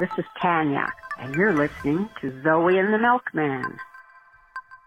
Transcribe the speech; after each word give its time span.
This 0.00 0.08
is 0.16 0.24
Tanya, 0.40 0.90
and 1.18 1.34
you're 1.34 1.52
listening 1.52 2.08
to 2.22 2.42
Zoe 2.42 2.78
and 2.78 2.90
the 2.94 2.98
Milkman. 2.98 3.78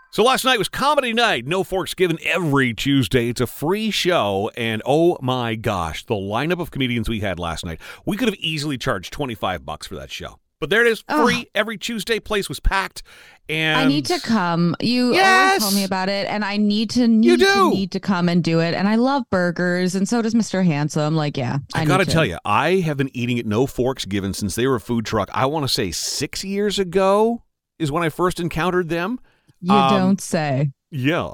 So 0.09 0.23
last 0.23 0.43
night 0.43 0.57
was 0.57 0.69
comedy 0.69 1.13
night. 1.13 1.45
No 1.45 1.63
Forks 1.63 1.93
Given 1.93 2.17
every 2.25 2.73
Tuesday. 2.73 3.29
It's 3.29 3.39
a 3.39 3.45
free 3.45 3.91
show, 3.91 4.49
and 4.57 4.81
oh 4.87 5.19
my 5.21 5.53
gosh, 5.53 6.03
the 6.03 6.15
lineup 6.15 6.59
of 6.59 6.71
comedians 6.71 7.07
we 7.07 7.19
had 7.19 7.37
last 7.37 7.63
night. 7.63 7.79
We 8.07 8.17
could 8.17 8.27
have 8.27 8.37
easily 8.39 8.79
charged 8.79 9.13
twenty 9.13 9.35
five 9.35 9.63
bucks 9.63 9.85
for 9.85 9.93
that 9.95 10.09
show, 10.11 10.39
but 10.63 10.69
there 10.69 10.85
it 10.85 10.89
is, 10.89 11.03
free 11.09 11.45
every 11.53 11.77
Tuesday. 11.77 12.21
Place 12.21 12.47
was 12.47 12.61
packed, 12.61 13.03
and 13.49 13.77
I 13.77 13.85
need 13.85 14.05
to 14.05 14.17
come. 14.21 14.77
You 14.79 15.11
Yes! 15.11 15.49
always 15.49 15.63
told 15.63 15.75
me 15.75 15.83
about 15.83 16.07
it, 16.07 16.25
and 16.29 16.45
I 16.45 16.55
need 16.55 16.89
to 16.91 17.05
need 17.05 17.39
do. 17.39 17.45
to 17.45 17.69
need 17.71 17.91
to 17.91 17.99
come 17.99 18.29
and 18.29 18.41
do 18.41 18.61
it. 18.61 18.73
And 18.73 18.87
I 18.87 18.95
love 18.95 19.23
burgers, 19.29 19.93
and 19.93 20.07
so 20.07 20.21
does 20.21 20.33
Mr. 20.33 20.63
Handsome. 20.65 21.17
Like, 21.17 21.35
yeah, 21.35 21.57
I, 21.75 21.81
I 21.81 21.85
gotta 21.85 22.05
to. 22.05 22.11
tell 22.11 22.25
you, 22.25 22.37
I 22.45 22.75
have 22.75 22.95
been 22.95 23.09
eating 23.13 23.37
at 23.39 23.45
No 23.45 23.67
Forks 23.67 24.05
Given 24.05 24.33
since 24.33 24.55
they 24.55 24.65
were 24.65 24.75
a 24.75 24.79
food 24.79 25.05
truck. 25.05 25.29
I 25.33 25.47
want 25.47 25.65
to 25.65 25.67
say 25.67 25.91
six 25.91 26.45
years 26.45 26.79
ago 26.79 27.43
is 27.77 27.91
when 27.91 28.01
I 28.01 28.07
first 28.07 28.39
encountered 28.39 28.87
them. 28.87 29.19
you 29.59 29.73
um, 29.75 29.93
don't 29.99 30.21
say. 30.21 30.71
Yeah. 30.91 31.33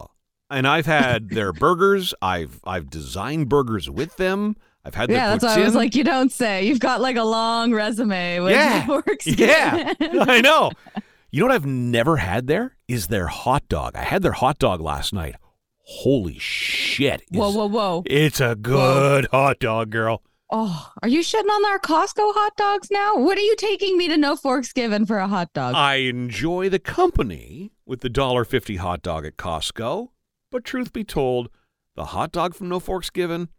And 0.49 0.67
I've 0.67 0.87
had 0.87 1.29
their 1.29 1.53
burgers. 1.53 2.15
I've 2.19 2.59
I've 2.63 2.89
designed 2.89 3.47
burgers 3.49 3.91
with 3.91 4.17
them. 4.17 4.55
I've 4.89 4.95
had 4.95 5.09
Yeah, 5.11 5.29
that's 5.29 5.43
why 5.43 5.61
I 5.61 5.63
was 5.65 5.75
like, 5.75 5.93
you 5.95 6.03
don't 6.03 6.31
say. 6.31 6.65
You've 6.65 6.79
got 6.79 6.99
like 6.99 7.15
a 7.15 7.23
long 7.23 7.73
resume 7.73 8.39
with 8.39 8.51
Yeah. 8.53 8.85
forks. 8.87 9.27
Yeah. 9.39 9.93
I 10.01 10.41
know. 10.41 10.71
You 11.31 11.41
know 11.41 11.45
what 11.45 11.53
I've 11.55 11.65
never 11.65 12.17
had 12.17 12.47
there 12.47 12.75
is 12.87 13.07
their 13.07 13.27
hot 13.27 13.67
dog. 13.69 13.95
I 13.95 14.01
had 14.03 14.23
their 14.23 14.31
hot 14.31 14.57
dog 14.57 14.81
last 14.81 15.13
night. 15.13 15.35
Holy 15.83 16.39
shit. 16.39 17.21
whoa, 17.31 17.51
whoa, 17.51 17.67
whoa. 17.67 18.03
It's 18.07 18.39
a 18.41 18.55
good 18.55 19.27
hot 19.31 19.59
dog, 19.59 19.91
girl. 19.91 20.23
Oh, 20.51 20.91
are 21.03 21.07
you 21.07 21.19
shitting 21.19 21.49
on 21.49 21.65
our 21.65 21.77
Costco 21.79 22.33
hot 22.33 22.55
dogs 22.57 22.89
now? 22.89 23.15
What 23.15 23.37
are 23.37 23.41
you 23.41 23.55
taking 23.55 23.95
me 23.97 24.07
to 24.07 24.17
No 24.17 24.35
Forks 24.35 24.73
Given 24.73 25.05
for 25.05 25.19
a 25.19 25.27
hot 25.27 25.53
dog? 25.53 25.75
I 25.75 25.95
enjoy 25.97 26.69
the 26.69 26.79
company 26.79 27.71
with 27.85 28.01
the 28.01 28.09
dollar 28.09 28.43
fifty 28.45 28.77
hot 28.77 29.03
dog 29.03 29.25
at 29.27 29.37
Costco, 29.37 30.09
but 30.51 30.63
truth 30.63 30.91
be 30.91 31.03
told, 31.03 31.49
the 31.95 32.05
hot 32.05 32.31
dog 32.31 32.55
from 32.55 32.67
No 32.69 32.79
Forks 32.79 33.11
Given, 33.11 33.49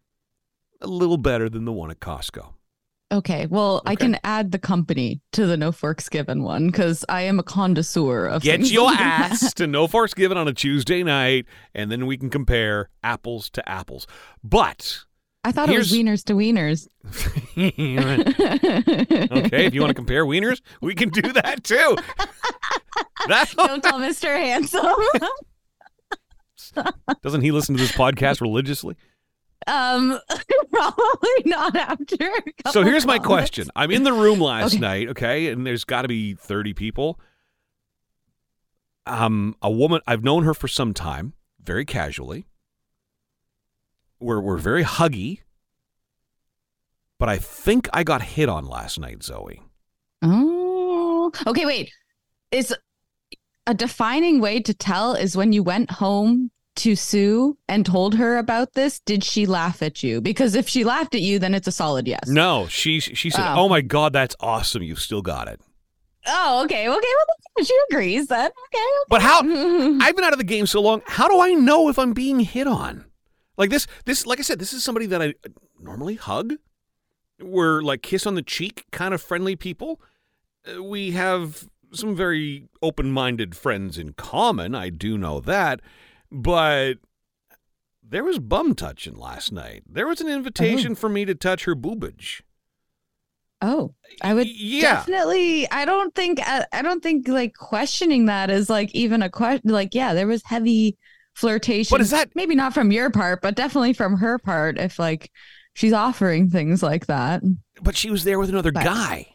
a 0.81 0.87
little 0.87 1.19
better 1.19 1.49
than 1.49 1.65
the 1.65 1.73
one 1.73 1.91
at 1.91 2.01
Costco. 2.01 2.55
okay, 3.13 3.47
well, 3.47 3.83
I 3.87 3.97
can 3.97 4.19
add 4.25 4.53
the 4.53 4.59
company 4.59 5.21
to 5.33 5.47
the 5.47 5.57
No 5.57 5.73
Forks 5.73 6.09
Given 6.09 6.43
one 6.43 6.67
because 6.69 7.05
I 7.09 7.23
am 7.23 7.39
a 7.39 7.43
connoisseur 7.43 8.27
of 8.27 8.43
Get 8.43 8.61
your 8.71 8.85
like 8.87 9.01
ass 9.01 9.41
that. 9.41 9.57
to 9.57 9.67
No 9.67 9.87
Forks 9.87 10.15
Given 10.15 10.37
on 10.39 10.49
a 10.49 10.53
Tuesday 10.53 11.03
night, 11.03 11.47
and 11.75 11.91
then 11.91 12.07
we 12.07 12.17
can 12.17 12.31
compare 12.31 12.89
apples 13.03 13.51
to 13.51 13.69
apples. 13.69 14.07
But, 14.45 15.01
I 15.45 15.53
thought 15.53 15.71
it 15.71 15.79
was 15.79 15.91
Here's- 15.91 16.23
wieners 16.23 16.25
to 16.27 16.35
wieners. 16.35 16.87
okay, 19.47 19.67
if 19.67 19.75
you 19.75 19.81
want 19.81 19.91
to 19.91 19.95
compare 19.95 20.25
wieners, 20.25 20.61
we 20.81 20.95
can 20.95 21.09
do 21.09 21.33
that 21.33 21.65
too. 21.65 21.97
That's 23.29 23.55
Don't 23.55 23.83
tell 23.83 23.99
Mr. 23.99 24.29
Handsome. 24.37 24.87
doesn't 27.23 27.41
he 27.43 27.51
listen 27.51 27.77
to 27.77 27.83
this 27.83 27.93
podcast 27.93 28.41
religiously? 28.41 28.97
um, 29.67 30.19
probably 30.81 31.31
not 31.47 31.77
after. 31.77 32.31
a 32.67 32.71
So 32.73 32.83
here's 32.83 33.07
my 33.07 33.19
question. 33.19 33.69
I'm 33.77 33.91
in 33.91 34.03
the 34.03 34.13
room 34.13 34.41
last 34.41 34.75
Okay. 34.75 34.81
night, 34.81 35.09
okay, 35.11 35.49
and 35.49 35.67
there's 35.67 35.85
got 35.85 36.03
to 36.03 36.09
be 36.09 36.35
30 36.35 36.75
people. 36.75 37.21
Um, 39.07 39.57
a 39.63 39.71
woman 39.71 40.01
I've 40.07 40.23
known 40.23 40.45
her 40.45 40.55
for 40.55 40.69
some 40.69 40.95
time, 40.95 41.33
very 41.63 41.85
casually. 41.85 42.47
We're 44.21 44.41
we're 44.41 44.59
very 44.59 44.85
huggy, 44.85 45.41
but 47.19 47.29
I 47.29 47.39
think 47.39 47.89
I 47.93 48.05
got 48.05 48.23
hit 48.23 48.49
on 48.49 48.67
last 48.67 49.01
night, 49.01 49.23
Zoe. 49.23 49.63
Oh, 50.23 51.33
okay. 51.47 51.65
Wait, 51.65 51.91
is 52.51 52.75
a 53.67 53.73
defining 53.75 54.41
way 54.41 54.61
to 54.61 54.75
tell 54.75 55.15
is 55.15 55.37
when 55.37 55.53
you 55.55 55.63
went 55.63 55.91
home 55.91 56.51
to 56.81 56.97
Sue 56.97 57.57
and 57.69 57.87
told 57.87 58.15
her 58.17 58.37
about 58.37 58.75
this. 58.75 59.01
Did 59.01 59.25
she 59.25 59.47
laugh 59.47 59.83
at 59.83 60.03
you? 60.03 60.21
Because 60.21 60.55
if 60.55 60.69
she 60.69 60.85
laughed 60.85 61.15
at 61.15 61.21
you, 61.21 61.39
then 61.39 61.55
it's 61.55 61.67
a 61.69 61.73
solid 61.73 62.07
yes. 62.09 62.27
No, 62.29 62.67
she 62.69 63.01
she 63.01 63.31
said, 63.31 63.45
Oh. 63.55 63.63
"Oh 63.65 63.69
my 63.69 63.81
god, 63.81 64.13
that's 64.13 64.37
awesome! 64.41 64.83
You've 64.83 65.01
still 65.01 65.23
got 65.23 65.49
it." 65.49 65.61
Oh, 66.27 66.63
okay. 66.65 66.87
Okay. 66.89 67.09
Well, 67.57 67.65
she 67.65 67.77
agrees 67.91 68.27
then. 68.27 68.51
Okay. 68.51 68.85
But 69.09 69.23
how? 69.23 69.39
I've 70.03 70.15
been 70.15 70.25
out 70.25 70.33
of 70.33 70.39
the 70.39 70.45
game 70.45 70.67
so 70.67 70.81
long. 70.83 71.01
How 71.07 71.29
do 71.29 71.41
I 71.41 71.53
know 71.55 71.89
if 71.89 71.99
I'm 71.99 72.13
being 72.13 72.41
hit 72.41 72.67
on? 72.67 73.07
Like 73.57 73.71
this, 73.71 73.87
this, 74.05 74.27
like 74.27 74.39
I 74.39 74.43
said, 74.43 74.59
this 74.59 74.73
is 74.73 74.85
somebody 74.85 75.07
that 75.07 75.23
I 75.23 75.35
normally 75.81 76.17
hug. 76.17 76.55
We're 77.41 77.81
like 77.81 78.03
kiss 78.03 78.27
on 78.27 78.35
the 78.35 78.43
cheek, 78.43 78.85
kind 78.91 79.15
of 79.15 79.23
friendly 79.23 79.57
people. 79.57 80.01
Uh, 80.71 80.83
We 80.83 81.13
have 81.13 81.67
some 81.93 82.15
very 82.15 82.69
open-minded 82.83 83.57
friends 83.57 83.97
in 83.99 84.13
common. 84.13 84.75
I 84.75 84.91
do 84.91 85.17
know 85.19 85.41
that, 85.41 85.81
but 86.31 86.95
there 88.03 88.25
was 88.25 88.39
bum 88.39 88.75
touching 88.75 89.15
last 89.15 89.53
night. 89.53 89.83
There 89.89 90.07
was 90.07 90.21
an 90.21 90.29
invitation 90.29 90.93
oh. 90.93 90.95
for 90.97 91.09
me 91.09 91.25
to 91.25 91.35
touch 91.35 91.65
her 91.65 91.75
boobage. 91.75 92.43
Oh, 93.63 93.95
I 94.23 94.33
would 94.35 94.49
Yeah. 94.49 94.95
definitely. 94.95 95.71
I 95.71 95.85
don't 95.85 96.15
think. 96.15 96.41
I, 96.43 96.65
I 96.73 96.83
don't 96.83 97.03
think 97.03 97.29
like 97.29 97.55
questioning 97.55 98.27
that 98.27 98.51
is 98.51 98.71
like 98.71 98.95
even 98.95 99.23
a 99.23 99.29
question. 99.29 99.71
Like, 99.71 99.95
yeah, 99.95 100.15
there 100.15 100.27
was 100.27 100.43
heavy 100.45 100.97
flirtation. 101.35 101.95
But 101.95 102.01
is 102.01 102.11
that 102.11 102.31
maybe 102.35 102.55
not 102.55 102.73
from 102.73 102.91
your 102.91 103.11
part, 103.11 103.43
but 103.43 103.57
definitely 103.57 103.93
from 103.93 104.17
her 104.17 104.39
part? 104.39 104.79
If 104.79 104.99
like 104.99 105.31
she's 105.75 105.93
offering 105.93 106.49
things 106.49 106.83
like 106.83 107.07
that. 107.07 107.43
But 107.83 107.97
she 107.97 108.11
was 108.11 108.25
there 108.25 108.39
with 108.39 108.49
another 108.49 108.73
But- 108.73 108.85
guy. 108.85 109.35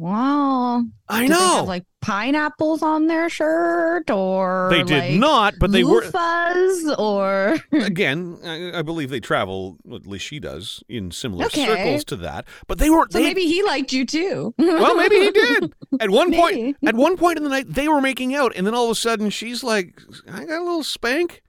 Wow. 0.00 0.82
I 1.10 1.20
Did 1.22 1.30
know. 1.30 1.38
They 1.38 1.54
have 1.56 1.68
like 1.68 1.84
pineapples 2.00 2.82
on 2.82 3.06
their 3.06 3.28
shirt, 3.28 4.10
or 4.10 4.68
they 4.70 4.82
did 4.82 5.10
like, 5.10 5.20
not, 5.20 5.54
but 5.60 5.72
they 5.72 5.84
were. 5.84 6.00
loofahs, 6.00 6.98
or 6.98 7.58
Again, 7.72 8.38
I, 8.42 8.78
I 8.78 8.82
believe 8.82 9.10
they 9.10 9.20
travel. 9.20 9.76
At 9.92 10.06
least 10.06 10.24
she 10.24 10.40
does 10.40 10.82
in 10.88 11.10
similar 11.10 11.44
Okay. 11.46 11.66
circles 11.66 12.04
to 12.06 12.16
that. 12.16 12.46
But 12.66 12.78
they 12.78 12.88
weren't. 12.88 13.12
so 13.12 13.18
they, 13.18 13.24
maybe 13.24 13.42
he 13.42 13.62
liked 13.62 13.92
you 13.92 14.06
too. 14.06 14.54
well, 14.56 14.96
maybe 14.96 15.16
he 15.16 15.30
did. 15.32 15.74
At 16.00 16.08
one 16.08 16.32
point, 16.32 16.76
at 16.86 16.94
one 16.94 17.16
point 17.18 17.36
in 17.36 17.42
the 17.44 17.50
night, 17.50 17.66
they 17.68 17.86
were 17.88 18.00
making 18.00 18.34
out, 18.34 18.52
and 18.56 18.66
then 18.66 18.74
all 18.74 18.84
of 18.86 18.90
a 18.92 18.94
sudden, 18.94 19.28
she's 19.28 19.62
like, 19.62 20.00
"I 20.30 20.44
got 20.46 20.60
a 20.60 20.64
little 20.64 20.84
spank. 20.84 21.42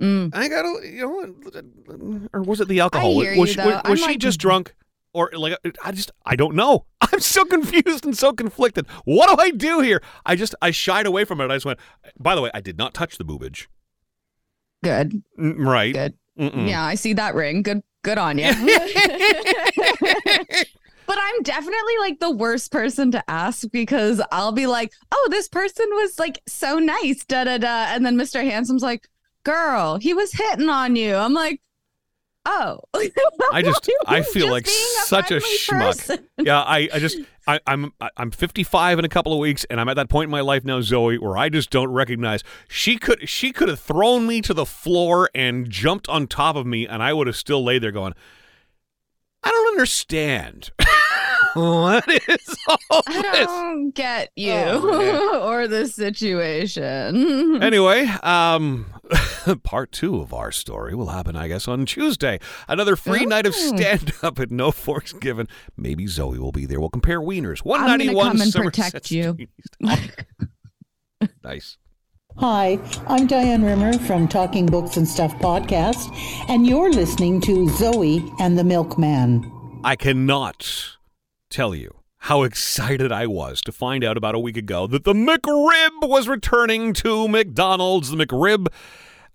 Mm. 0.00 0.30
I 0.34 0.48
got 0.48 0.64
a, 0.64 0.80
you 0.88 1.02
know, 1.02 2.28
or 2.32 2.42
was 2.42 2.60
it 2.60 2.66
the 2.68 2.80
alcohol? 2.80 3.20
hear 3.20 3.38
was 3.38 3.50
you, 3.50 3.54
she, 3.54 3.56
though. 3.60 3.66
was, 3.74 3.80
I'm 3.84 3.96
she 3.96 4.02
like- 4.06 4.18
just 4.18 4.40
drunk, 4.40 4.74
or 5.14 5.30
like 5.34 5.58
I 5.84 5.92
just 5.92 6.10
I 6.24 6.36
don't 6.36 6.54
know. 6.54 6.84
I'm 7.00 7.20
so 7.20 7.44
confused 7.44 8.04
and 8.04 8.16
so 8.16 8.32
conflicted. 8.32 8.86
What 9.04 9.28
do 9.36 9.42
I 9.42 9.50
do 9.50 9.80
here? 9.80 10.02
I 10.26 10.36
just 10.36 10.54
I 10.62 10.70
shied 10.70 11.06
away 11.06 11.24
from 11.24 11.40
it. 11.40 11.50
I 11.50 11.56
just 11.56 11.66
went. 11.66 11.78
By 12.18 12.34
the 12.34 12.42
way, 12.42 12.50
I 12.54 12.60
did 12.60 12.78
not 12.78 12.94
touch 12.94 13.18
the 13.18 13.24
boobage. 13.24 13.66
Good, 14.84 15.22
Mm, 15.38 15.64
Right. 15.64 15.94
good. 15.94 16.14
Mm-mm. 16.38 16.68
Yeah, 16.68 16.82
I 16.82 16.94
see 16.96 17.12
that 17.12 17.34
ring. 17.34 17.62
Good, 17.62 17.82
good 18.02 18.18
on 18.18 18.38
you. 18.38 18.46
But 21.04 21.18
I'm 21.20 21.42
definitely 21.42 21.98
like 21.98 22.20
the 22.20 22.30
worst 22.30 22.70
person 22.70 23.10
to 23.10 23.22
ask 23.28 23.68
because 23.72 24.22
I'll 24.30 24.52
be 24.52 24.68
like, 24.68 24.92
oh, 25.12 25.28
this 25.30 25.48
person 25.48 25.84
was 25.90 26.16
like 26.18 26.40
so 26.46 26.78
nice, 26.78 27.24
da 27.24 27.42
da 27.44 27.58
da. 27.58 27.86
And 27.88 28.06
then 28.06 28.16
Mr. 28.16 28.42
Handsome's 28.42 28.84
like, 28.84 29.08
girl, 29.44 29.98
he 29.98 30.14
was 30.14 30.32
hitting 30.32 30.68
on 30.68 30.94
you. 30.94 31.16
I'm 31.16 31.34
like, 31.34 31.60
oh. 32.46 32.80
I 33.52 33.62
just 33.62 33.88
I 34.06 34.22
feel 34.22 34.46
Just 34.46 34.50
like 34.50 34.66
such 34.66 35.30
a 35.30 35.36
schmuck. 35.36 35.98
person. 36.08 36.26
Yeah, 36.38 36.60
I, 36.60 36.88
I 36.92 36.98
just 36.98 37.18
I, 37.46 37.60
I'm 37.66 37.92
I- 38.00 38.10
I'm 38.16 38.30
55 38.30 38.98
in 38.98 39.04
a 39.04 39.08
couple 39.08 39.32
of 39.32 39.38
weeks, 39.38 39.64
and 39.70 39.80
I'm 39.80 39.88
at 39.88 39.94
that 39.94 40.08
point 40.08 40.24
in 40.26 40.30
my 40.30 40.40
life 40.40 40.64
now, 40.64 40.80
Zoe, 40.80 41.18
where 41.18 41.36
I 41.36 41.48
just 41.48 41.70
don't 41.70 41.90
recognize 41.90 42.42
she 42.68 42.96
could 42.96 43.28
she 43.28 43.52
could 43.52 43.68
have 43.68 43.80
thrown 43.80 44.26
me 44.26 44.40
to 44.42 44.54
the 44.54 44.66
floor 44.66 45.28
and 45.34 45.68
jumped 45.70 46.08
on 46.08 46.26
top 46.26 46.56
of 46.56 46.66
me, 46.66 46.86
and 46.86 47.02
I 47.02 47.12
would 47.12 47.26
have 47.26 47.36
still 47.36 47.62
lay 47.62 47.78
there 47.78 47.92
going, 47.92 48.14
I 49.44 49.50
don't 49.50 49.68
understand. 49.74 50.70
what 51.60 52.08
is 52.08 52.56
all 52.90 53.02
I 53.06 53.22
this? 53.22 53.46
don't 53.46 53.90
get 53.90 54.30
you 54.36 54.52
Oh, 54.54 55.42
or 55.48 55.68
the 55.68 55.86
situation. 55.88 57.62
Anyway, 57.62 58.06
um, 58.22 58.86
part 59.62 59.92
two 59.92 60.20
of 60.20 60.32
our 60.34 60.50
story 60.50 60.94
will 60.94 61.08
happen, 61.08 61.36
I 61.36 61.48
guess, 61.48 61.68
on 61.68 61.84
Tuesday. 61.86 62.38
Another 62.68 62.96
free 62.96 63.24
night 63.26 63.46
of 63.46 63.54
stand 63.54 64.12
up 64.22 64.38
at 64.40 64.50
No 64.50 64.70
Forks 64.72 65.12
Given. 65.12 65.46
Maybe 65.76 66.06
Zoe 66.06 66.38
will 66.38 66.52
be 66.52 66.66
there. 66.66 66.80
We'll 66.80 66.88
compare 66.90 67.20
wieners. 67.20 67.60
I'm 67.64 67.86
gonna 67.98 68.12
191 68.12 68.26
come 68.32 68.40
and 68.40 68.50
Somerset 68.52 68.92
protect 68.92 69.10
you. 69.10 69.32
Street 69.34 69.50
East. 69.58 69.76
Oh, 71.22 71.26
nice. 71.44 71.76
Hi, 72.38 72.78
I'm 73.06 73.26
Diane 73.26 73.62
Rimmer 73.62 73.98
from 73.98 74.26
Talking 74.26 74.64
Books 74.66 74.96
and 74.96 75.06
Stuff 75.06 75.32
podcast, 75.34 76.10
and 76.48 76.66
you're 76.66 76.90
listening 76.90 77.40
to 77.42 77.68
Zoe 77.70 78.24
and 78.40 78.58
the 78.58 78.64
Milkman. 78.64 79.80
I 79.84 79.96
cannot 79.96 80.96
tell 81.52 81.74
you 81.74 81.94
how 82.18 82.42
excited 82.44 83.10
I 83.12 83.26
was 83.26 83.60
to 83.62 83.72
find 83.72 84.02
out 84.04 84.16
about 84.16 84.34
a 84.34 84.38
week 84.38 84.56
ago 84.56 84.86
that 84.86 85.04
the 85.04 85.12
McRib 85.12 86.08
was 86.08 86.28
returning 86.28 86.92
to 86.94 87.28
McDonald's. 87.28 88.10
The 88.10 88.16
McRib 88.26 88.68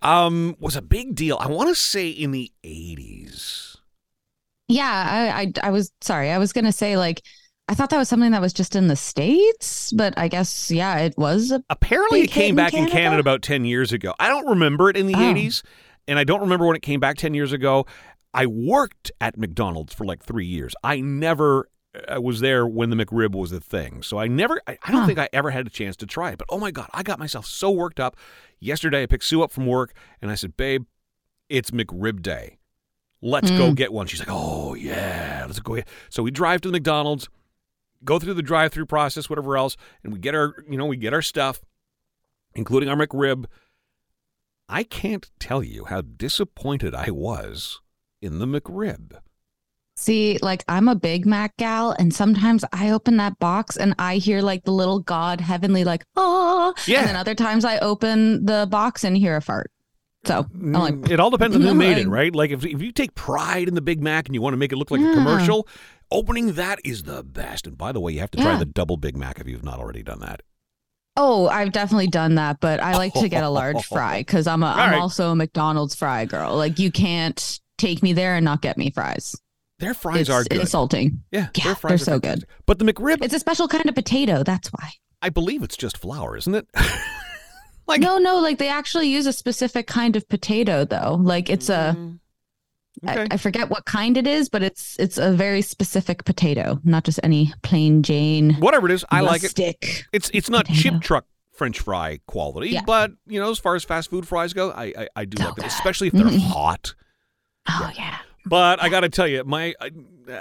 um, 0.02 0.56
was 0.60 0.76
a 0.76 0.82
big 0.82 1.16
deal. 1.16 1.38
I 1.40 1.48
want 1.48 1.70
to 1.70 1.76
say 1.76 2.10
in 2.10 2.32
the 2.32 2.52
80s. 2.66 3.76
Yeah, 4.70 4.84
I, 5.34 5.42
I 5.42 5.68
I 5.68 5.72
was 5.72 5.92
sorry. 6.02 6.30
I 6.30 6.38
was 6.38 6.52
gonna 6.52 6.74
say 6.74 6.98
like 6.98 7.22
I 7.70 7.74
thought 7.74 7.90
that 7.92 7.98
was 7.98 8.10
something 8.10 8.32
that 8.32 8.42
was 8.42 8.52
just 8.54 8.76
in 8.76 8.88
the 8.88 8.96
states, 8.98 9.94
but 9.94 10.14
I 10.18 10.28
guess 10.28 10.70
yeah, 10.72 10.98
it 11.00 11.18
was. 11.18 11.54
Apparently, 11.70 12.22
it 12.22 12.32
came 12.32 12.50
in 12.52 12.56
back 12.56 12.74
in 12.74 12.80
Canada? 12.80 12.92
Canada 12.98 13.20
about 13.22 13.42
10 13.44 13.64
years 13.66 13.94
ago. 13.94 14.14
I 14.20 14.28
don't 14.28 14.46
remember 14.48 14.90
it 14.90 14.98
in 14.98 15.08
the 15.08 15.16
Oh. 15.16 15.20
80s, 15.34 15.64
and 16.08 16.20
I 16.20 16.24
don't 16.26 16.42
remember 16.42 16.66
when 16.68 16.76
it 16.76 16.82
came 16.82 17.00
back 17.00 17.16
10 17.18 17.34
years 17.34 17.54
ago. 17.54 17.86
I 18.34 18.46
worked 18.46 19.12
at 19.22 19.38
McDonald's 19.38 19.94
for 19.94 20.04
like 20.06 20.24
three 20.24 20.46
years. 20.46 20.76
I 20.84 21.00
never 21.00 21.70
uh, 22.08 22.22
was 22.22 22.40
there 22.40 22.66
when 22.68 22.90
the 22.90 22.96
McRib 22.96 23.34
was 23.36 23.52
a 23.52 23.60
thing. 23.60 24.02
So 24.04 24.18
I 24.18 24.28
never, 24.28 24.62
I, 24.68 24.78
I 24.84 24.92
don't 24.92 25.02
Huh. 25.02 25.08
think 25.08 25.20
I 25.20 25.30
ever 25.34 25.52
had 25.52 25.68
a 25.68 25.70
chance 25.70 25.96
to 25.98 26.06
try 26.06 26.32
it. 26.32 26.38
But 26.38 26.48
oh 26.50 26.60
my 26.60 26.72
God, 26.72 26.90
I 26.94 27.04
got 27.04 27.20
myself 27.20 27.46
so 27.46 27.72
worked 27.72 28.00
up. 28.00 28.16
Yesterday, 28.60 29.04
I 29.04 29.06
picked 29.06 29.24
Sue 29.26 29.42
up 29.44 29.52
from 29.52 29.66
work, 29.68 29.94
and 30.22 30.32
I 30.32 30.36
said, 30.36 30.58
Babe, 30.58 30.86
it's 31.50 31.72
McRib 31.72 32.22
Day. 32.22 32.58
Let's 33.22 33.50
go 33.52 33.72
Mm. 33.72 33.76
get 33.76 33.92
one. 33.94 34.08
She's 34.08 34.20
like, 34.20 34.30
Oh, 34.32 34.74
yeah, 34.76 35.44
let's 35.48 35.60
go. 35.60 35.76
Get. 35.76 35.88
So 36.10 36.24
we 36.24 36.32
drive 36.32 36.62
to 36.62 36.68
the 36.70 36.74
McDonald's 36.74 37.30
go 38.04 38.20
through 38.20 38.36
the 38.36 38.44
drive-through 38.44 38.86
process, 38.86 39.28
whatever 39.28 39.58
else, 39.58 39.76
and 40.04 40.14
we 40.14 40.20
get 40.20 40.36
our, 40.36 40.54
you 40.70 40.78
know, 40.78 40.86
we 40.86 40.96
get 40.98 41.14
our 41.14 41.22
stuff, 41.24 41.62
including 42.54 42.88
our 42.90 42.96
McRib. 42.96 43.46
I 44.70 44.84
can't 44.84 45.30
tell 45.40 45.64
you 45.64 45.86
how 45.86 46.02
disappointed 46.02 46.94
I 46.94 47.10
was 47.10 47.82
in 48.22 48.38
the 48.38 48.46
McRib. 48.46 49.20
See, 49.98 50.40
like 50.42 50.64
I'm 50.70 50.88
a 50.88 50.96
Big 50.96 51.26
Mac 51.26 51.58
gal, 51.58 51.92
and 52.00 52.14
sometimes 52.14 52.64
I 52.72 52.92
open 52.92 53.18
that 53.18 53.38
box 53.40 53.76
and 53.76 53.94
I 54.00 54.16
hear 54.18 54.42
like 54.42 54.64
the 54.64 54.72
little 54.72 55.00
God 55.00 55.42
heavenly 55.42 55.84
like 55.84 56.06
ah, 56.16 56.74
Yeah. 56.86 57.00
and 57.00 57.08
then 57.10 57.16
other 57.18 57.36
times 57.36 57.66
I 57.66 57.80
open 57.80 58.46
the 58.46 58.68
box 58.70 59.04
and 59.04 59.18
hear 59.18 59.36
a 59.36 59.42
fart. 59.42 59.72
So 60.26 60.46
I'm 60.54 60.72
like, 60.74 60.94
Mm, 60.96 61.10
it 61.12 61.20
all 61.20 61.30
depends 61.30 61.56
on 61.56 61.62
who 61.62 61.74
made 61.74 61.98
it, 61.98 62.08
right? 62.08 62.34
Like 62.34 62.52
if 62.52 62.66
if 62.66 62.82
you 62.82 62.92
take 62.92 63.16
pride 63.16 63.68
in 63.68 63.76
the 63.76 63.82
Big 63.82 64.02
Mac 64.02 64.28
and 64.28 64.36
you 64.36 64.42
want 64.42 64.54
to 64.54 64.58
make 64.58 64.72
it 64.72 64.78
look 64.78 64.92
like 64.92 65.02
a 65.02 65.14
commercial, 65.14 65.68
opening 66.12 66.54
that 66.54 66.80
is 66.84 67.04
the 67.04 67.24
best. 67.24 67.66
And 67.68 67.78
by 67.78 67.92
the 67.92 68.00
way, 68.00 68.12
you 68.14 68.20
have 68.20 68.32
to 68.32 68.38
try 68.38 68.54
Yeah. 68.54 68.60
the 68.60 68.66
double 68.66 68.98
Big 68.98 69.16
Mac 69.18 69.40
if 69.40 69.48
you've 69.48 69.64
not 69.64 69.80
already 69.80 70.04
done 70.04 70.20
that. 70.22 70.42
oh, 71.20 71.48
I've 71.48 71.72
definitely 71.72 72.08
done 72.08 72.36
that, 72.36 72.60
but 72.60 72.80
I 72.80 72.94
like 72.96 73.14
to 73.16 73.28
get 73.28 73.44
a 73.44 73.50
large 73.50 73.84
fry 73.94 74.20
because 74.20 74.46
I'm 74.46 74.62
a 74.62 74.68
I'm 74.68 74.92
right. 74.92 75.00
also 75.02 75.32
a 75.32 75.36
McDonald's 75.36 75.96
fry 75.96 76.26
girl. 76.26 76.56
Like 76.56 76.78
you 76.78 76.92
can't 76.92 77.60
take 77.80 78.04
me 78.04 78.14
there 78.14 78.36
and 78.36 78.46
not 78.46 78.62
get 78.62 78.78
me 78.78 78.92
fries. 78.92 79.36
Their 79.80 79.94
fries 79.94 80.22
it's 80.22 80.30
are 80.30 80.44
good. 80.44 80.60
insulting. 80.62 81.24
yeah, 81.32 81.48
Yeah, 81.56 81.64
their 81.66 81.76
fries 81.76 82.06
they're 82.06 82.16
are 82.16 82.18
so 82.18 82.20
good. 82.20 82.46
But 82.66 82.80
the 82.80 82.86
McRib, 82.86 83.24
It's 83.24 83.34
a 83.34 83.40
special 83.40 83.68
kind 83.68 83.88
of 83.88 83.96
potato. 83.96 84.44
That's 84.44 84.70
why. 84.70 84.92
I 85.22 85.30
believe 85.30 85.62
it's 85.64 85.78
just 85.78 85.98
flour, 85.98 86.36
isn't 86.38 86.54
it? 86.56 86.68
like 87.88 88.02
no, 88.02 88.18
no, 88.18 88.40
like 88.40 88.58
they 88.58 88.70
actually 88.70 89.08
use 89.10 89.26
a 89.28 89.34
specific 89.34 89.88
kind 89.88 90.16
of 90.16 90.28
potato 90.30 90.86
though. 90.86 91.18
Like 91.20 91.50
it's 91.50 91.70
a 91.70 91.96
Mm, 91.98 92.20
I. 93.06 93.28
I 93.32 93.38
forget 93.38 93.70
what 93.70 93.86
kind 93.86 94.18
it 94.18 94.26
is, 94.26 94.50
but 94.50 94.64
it's 94.64 94.96
it's 95.00 95.18
a 95.20 95.32
very 95.32 95.62
specific 95.62 96.26
potato, 96.26 96.80
not 96.84 97.04
just 97.04 97.20
any 97.24 97.54
plain 97.62 98.02
Jane. 98.02 98.56
Whatever 98.56 98.88
it 98.88 98.94
is, 98.94 99.06
I 99.12 99.22
like 99.22 99.42
it. 99.44 99.58
rustic. 99.60 100.06
It's 100.12 100.32
it's 100.34 100.50
not 100.50 100.66
Potato. 100.66 100.82
chip 100.82 101.02
truck 101.02 101.26
French 101.54 101.80
fry 101.80 102.20
quality, 102.28 102.70
Yeah. 102.70 102.82
but 102.86 103.12
you 103.28 103.40
know, 103.40 103.52
as 103.52 103.60
far 103.60 103.76
as 103.76 103.84
fast 103.84 104.10
food 104.10 104.28
fries 104.28 104.54
go, 104.54 104.72
I 104.72 104.86
I, 104.98 105.08
I 105.18 105.26
do 105.26 105.38
So 105.38 105.46
like 105.46 105.56
them, 105.58 105.66
especially 105.66 106.08
if 106.08 106.14
they're 106.14 106.26
Mhm. 106.26 106.40
hot. 106.40 106.96
Oh 107.70 107.92
yeah. 107.96 108.18
But 108.50 108.82
I 108.82 108.90
got 108.90 109.02
to 109.02 109.10
tell 109.10 109.28
you, 109.28 109.44
my 109.44 109.74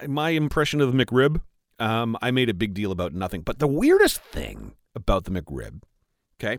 my 0.07 0.31
impression 0.31 0.81
of 0.81 0.93
the 0.93 1.05
McRib, 1.05 1.41
um, 1.79 2.17
I 2.23 2.31
made 2.31 2.49
a 2.49 2.55
big 2.55 2.75
deal 2.75 2.93
about 2.93 3.13
nothing. 3.15 3.43
But 3.43 3.59
the 3.59 3.67
weirdest 3.67 4.21
thing 4.23 4.75
about 4.95 5.25
the 5.25 5.31
McRib, 5.31 5.83
okay, 6.41 6.59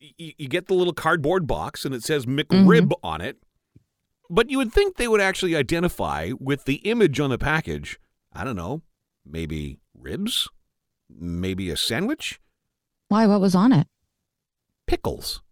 y- 0.00 0.34
you 0.38 0.48
get 0.48 0.66
the 0.66 0.74
little 0.74 0.92
cardboard 0.94 1.46
box 1.46 1.84
and 1.84 1.94
it 1.94 2.02
says 2.02 2.26
McRib 2.26 2.92
on 3.02 3.20
it, 3.20 3.38
but 4.30 4.50
you 4.50 4.58
would 4.58 4.72
think 4.72 4.96
they 4.96 5.08
would 5.08 5.20
actually 5.20 5.54
identify 5.54 6.32
with 6.40 6.64
the 6.64 6.76
image 6.76 7.20
on 7.20 7.30
the 7.30 7.38
package. 7.38 7.98
I 8.32 8.44
don't 8.44 8.56
know, 8.56 8.82
maybe 9.24 9.78
ribs, 9.94 10.48
maybe 11.08 11.70
a 11.70 11.76
sandwich, 11.76 12.40
Why? 13.08 13.26
What 13.26 13.40
was 13.40 13.54
on 13.54 13.72
it? 13.72 13.86
pickles. 14.86 15.42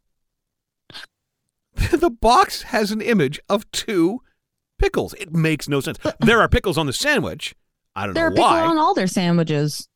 the 1.90 2.10
box 2.10 2.62
has 2.62 2.90
an 2.92 3.00
image 3.00 3.40
of 3.48 3.70
two 3.72 4.20
pickles. 4.84 5.14
It 5.14 5.32
makes 5.32 5.68
no 5.68 5.80
sense. 5.80 5.98
There 6.20 6.40
are 6.40 6.48
pickles 6.48 6.76
on 6.76 6.86
the 6.86 6.92
sandwich. 6.92 7.54
I 7.96 8.04
don't 8.06 8.14
know 8.14 8.20
why. 8.20 8.20
There 8.20 8.26
are 8.26 8.30
know 8.30 8.56
pickle 8.60 8.70
on 8.70 8.78
all 8.78 8.92
their 8.94 9.06
sandwiches. 9.06 9.88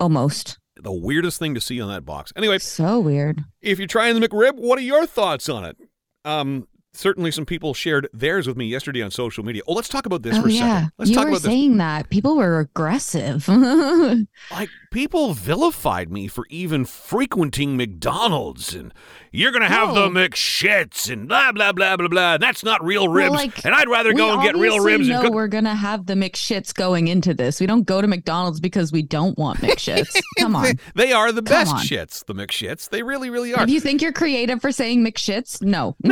Almost. 0.00 0.58
the 0.82 0.92
weirdest 0.92 1.38
thing 1.38 1.54
to 1.54 1.60
see 1.60 1.80
on 1.80 1.88
that 1.90 2.04
box. 2.06 2.32
Anyway, 2.36 2.58
So 2.58 2.98
weird. 3.00 3.44
if 3.60 3.78
you're 3.78 3.86
trying 3.86 4.18
the 4.18 4.26
McRib, 4.26 4.54
what 4.56 4.78
are 4.78 4.82
your 4.82 5.04
thoughts 5.06 5.48
on 5.48 5.64
it? 5.64 5.76
Um, 6.24 6.66
certainly 6.94 7.30
some 7.30 7.44
people 7.44 7.74
shared 7.74 8.08
theirs 8.14 8.46
with 8.46 8.56
me 8.56 8.64
yesterday 8.66 9.02
on 9.02 9.10
social 9.10 9.44
media. 9.44 9.60
Oh, 9.68 9.74
let's 9.74 9.88
talk 9.90 10.06
about 10.06 10.22
this 10.22 10.36
oh 10.38 10.42
for 10.42 10.48
a 10.48 10.52
yeah. 10.52 10.58
second. 10.76 10.92
Let's 10.98 11.10
you 11.10 11.16
talk 11.16 11.24
were 11.24 11.30
about 11.32 11.42
this. 11.42 11.50
saying 11.50 11.76
that 11.76 12.08
people 12.08 12.36
were 12.36 12.58
aggressive. 12.60 13.46
Like 14.50 14.70
people 14.90 15.34
vilified 15.34 16.10
me 16.10 16.26
for 16.28 16.46
even 16.50 16.84
frequenting 16.86 17.76
McDonald's 17.76 18.74
and 18.74 18.92
you're 19.32 19.52
gonna 19.52 19.68
have 19.68 19.94
the 19.94 20.08
No. 20.08 20.10
McShits 20.28 21.10
and 21.10 21.28
blah 21.28 21.52
blah 21.52 21.72
blah 21.72 21.96
blah 21.96 22.08
blah. 22.08 22.34
And 22.34 22.42
that's 22.42 22.62
not 22.64 22.84
real 22.84 23.08
ribs. 23.08 23.30
like, 23.34 23.64
and 23.64 23.74
I'd 23.74 23.88
rather 23.88 24.12
go 24.12 24.32
and 24.34 24.42
get 24.42 24.56
real 24.56 24.80
ribs 24.80 25.08
and 25.08 25.16
know 25.16 25.22
cook 25.22 25.32
we're 25.34 25.48
gonna 25.48 25.74
have 25.74 26.06
the 26.06 26.14
McShits 26.14 26.74
going 26.74 27.08
into 27.08 27.34
this. 27.34 27.60
We 27.60 27.66
don't 27.66 27.84
go 27.84 28.00
to 28.00 28.06
McDonald's 28.06 28.60
because 28.60 28.92
we 28.92 29.02
don't 29.02 29.38
want 29.38 29.58
McShits. 29.60 30.20
Come 30.38 30.56
on. 30.56 30.64
They, 30.64 30.74
they 31.06 31.12
are 31.12 31.32
the 31.32 31.42
Come 31.42 31.52
best 31.64 31.74
on. 31.74 31.80
shits, 31.80 32.24
the 32.24 32.34
McShits. 32.34 32.88
They 32.88 33.02
really, 33.02 33.30
really 33.30 33.54
are. 33.54 33.62
If 33.62 33.70
you 33.70 33.80
think 33.80 34.02
you're 34.02 34.12
creative 34.12 34.60
for 34.60 34.72
saying 34.72 35.04
McShits, 35.04 35.62
no. 35.62 35.96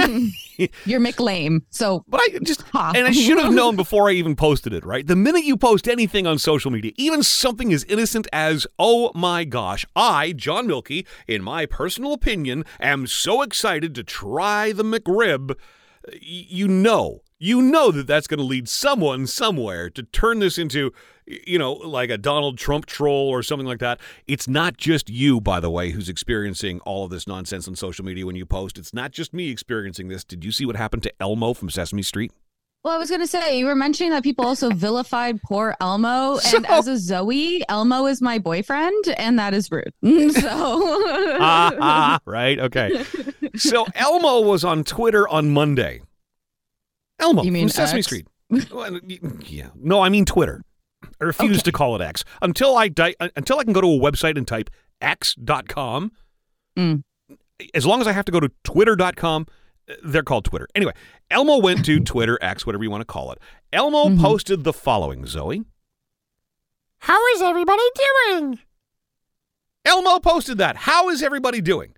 you're 0.85 1.00
McLame. 1.00 1.62
So 1.70 2.05
But 2.09 2.20
I 2.20 2.38
just, 2.43 2.62
Ha. 2.73 2.93
and 2.94 3.06
I 3.06 3.11
should 3.12 3.38
have 3.38 3.53
known 3.53 3.76
before 3.76 4.09
I 4.09 4.12
even 4.12 4.37
posted 4.37 4.73
it, 4.73 4.85
right? 4.85 5.06
The 5.06 5.17
minute 5.17 5.44
you 5.44 5.56
post 5.56 5.88
anything 5.88 6.26
on 6.26 6.38
social 6.38 6.70
media, 6.70 6.93
even 6.97 7.23
something 7.23 7.73
as 7.73 7.85
innocent 7.85 8.26
as, 8.32 8.67
oh 8.79 9.11
my 9.15 9.44
gosh, 9.44 9.85
I, 9.97 10.32
John 10.32 10.67
Milky, 10.67 11.06
in 11.26 11.43
my 11.43 11.67
personal 11.67 12.12
opinion, 12.12 12.65
am 12.81 13.06
so 13.08 13.43
excited 13.43 13.94
to 13.94 14.05
try 14.05 14.72
the 14.72 14.84
McRib, 14.84 15.52
uh, 15.52 15.55
you 16.20 16.69
know, 16.69 17.22
you 17.38 17.62
know 17.62 17.90
that 17.93 18.06
that's 18.06 18.26
going 18.26 18.38
to 18.38 18.44
lead 18.44 18.69
someone 18.69 19.26
somewhere 19.26 19.88
to 19.90 20.02
turn 20.02 20.40
this 20.40 20.58
into, 20.58 20.93
you 21.26 21.58
know, 21.58 21.72
like 21.72 22.10
a 22.10 22.19
Donald 22.19 22.58
Trump 22.58 22.87
troll 22.87 23.28
or 23.28 23.43
something 23.43 23.66
like 23.66 23.78
that. 23.78 24.00
It's 24.26 24.49
not 24.49 24.76
just 24.76 25.08
you, 25.08 25.40
by 25.40 25.60
the 25.60 25.70
way, 25.70 25.90
who's 25.90 26.08
experiencing 26.08 26.81
all 26.81 27.05
of 27.05 27.10
this 27.10 27.26
nonsense 27.26 27.69
on 27.69 27.76
social 27.76 28.05
media 28.05 28.26
when 28.26 28.37
you 28.37 28.46
post. 28.46 28.78
It's 28.78 28.93
not 28.93 29.12
just 29.12 29.32
me 29.32 29.50
experiencing 29.50 30.08
this. 30.08 30.25
Did 30.25 30.44
you 30.44 30.50
see 30.50 30.66
what 30.66 30.76
happened 30.76 31.05
to 31.05 31.12
Elmo 31.20 31.55
from 31.55 31.70
Sesame 31.70 32.02
Street? 32.02 32.32
Well, 32.85 32.95
I 32.95 32.99
was 32.99 33.09
going 33.11 33.21
to 33.21 33.27
say, 33.27 33.59
you 33.59 33.67
were 33.67 33.75
mentioning 33.75 34.13
that 34.13 34.23
people 34.23 34.47
also 34.47 34.71
vilified 34.71 35.43
poor 35.43 35.75
Elmo. 35.81 36.35
And 36.35 36.41
So- 36.43 36.63
as 36.69 36.87
a 36.87 36.97
Zoe, 36.97 37.63
Elmo 37.69 38.07
is 38.07 38.23
my 38.23 38.39
boyfriend, 38.39 39.08
and 39.17 39.39
that 39.39 39.53
is 39.53 39.70
rude. 39.70 39.93
So, 40.32 40.49
ah, 41.41 41.73
ah, 41.81 42.20
right? 42.25 42.58
Okay. 42.58 43.05
So 43.56 43.87
Elmo 43.94 44.41
was 44.43 44.63
on 44.65 44.85
Twitter 44.85 45.29
on 45.29 45.51
Monday. 45.51 46.03
Elmo 47.19 47.43
You 47.43 47.51
mean 47.51 47.69
Sesame 47.69 47.99
X? 47.99 48.06
Street. 48.06 48.27
Yeah. 49.49 49.70
No, 49.75 50.01
I 50.01 50.08
mean 50.08 50.25
Twitter. 50.25 50.63
I 51.20 51.25
refuse 51.25 51.63
to 51.65 51.73
call 51.73 51.97
it 51.97 52.01
X 52.03 52.25
until 52.43 52.77
I 52.77 52.89
di- 52.89 53.17
until 53.37 53.58
I 53.58 53.65
can 53.65 53.73
go 53.73 53.81
to 53.81 53.87
a 53.89 53.99
website 53.99 54.37
and 54.39 54.47
type 54.47 54.70
x.com. 55.01 56.13
Mm. 56.77 57.03
As 57.75 57.85
long 57.87 58.01
as 58.01 58.06
I 58.06 58.13
have 58.13 58.25
to 58.27 58.32
go 58.32 58.39
to 58.41 58.51
twitter.com, 58.65 59.47
they're 60.05 60.23
called 60.23 60.45
Twitter. 60.45 60.69
Anyway, 60.75 60.93
Elmo 61.31 61.59
went 61.59 61.85
to 61.87 62.01
Twitter 62.01 62.39
X, 62.43 62.67
whatever 62.67 62.85
you 62.85 62.91
want 62.91 63.01
to 63.01 63.07
call 63.07 63.33
it. 63.33 63.39
Elmo 63.73 64.05
Mhm. 64.07 64.21
posted 64.21 64.65
the 64.65 64.73
following, 64.73 65.27
Zoe. 65.27 65.65
How 66.99 67.19
is 67.35 67.43
everybody 67.43 67.83
doing? 68.27 68.59
Elmo 69.85 70.19
posted 70.19 70.59
that. 70.59 70.77
How 70.77 71.09
is 71.09 71.23
everybody 71.23 71.61
doing? 71.61 71.95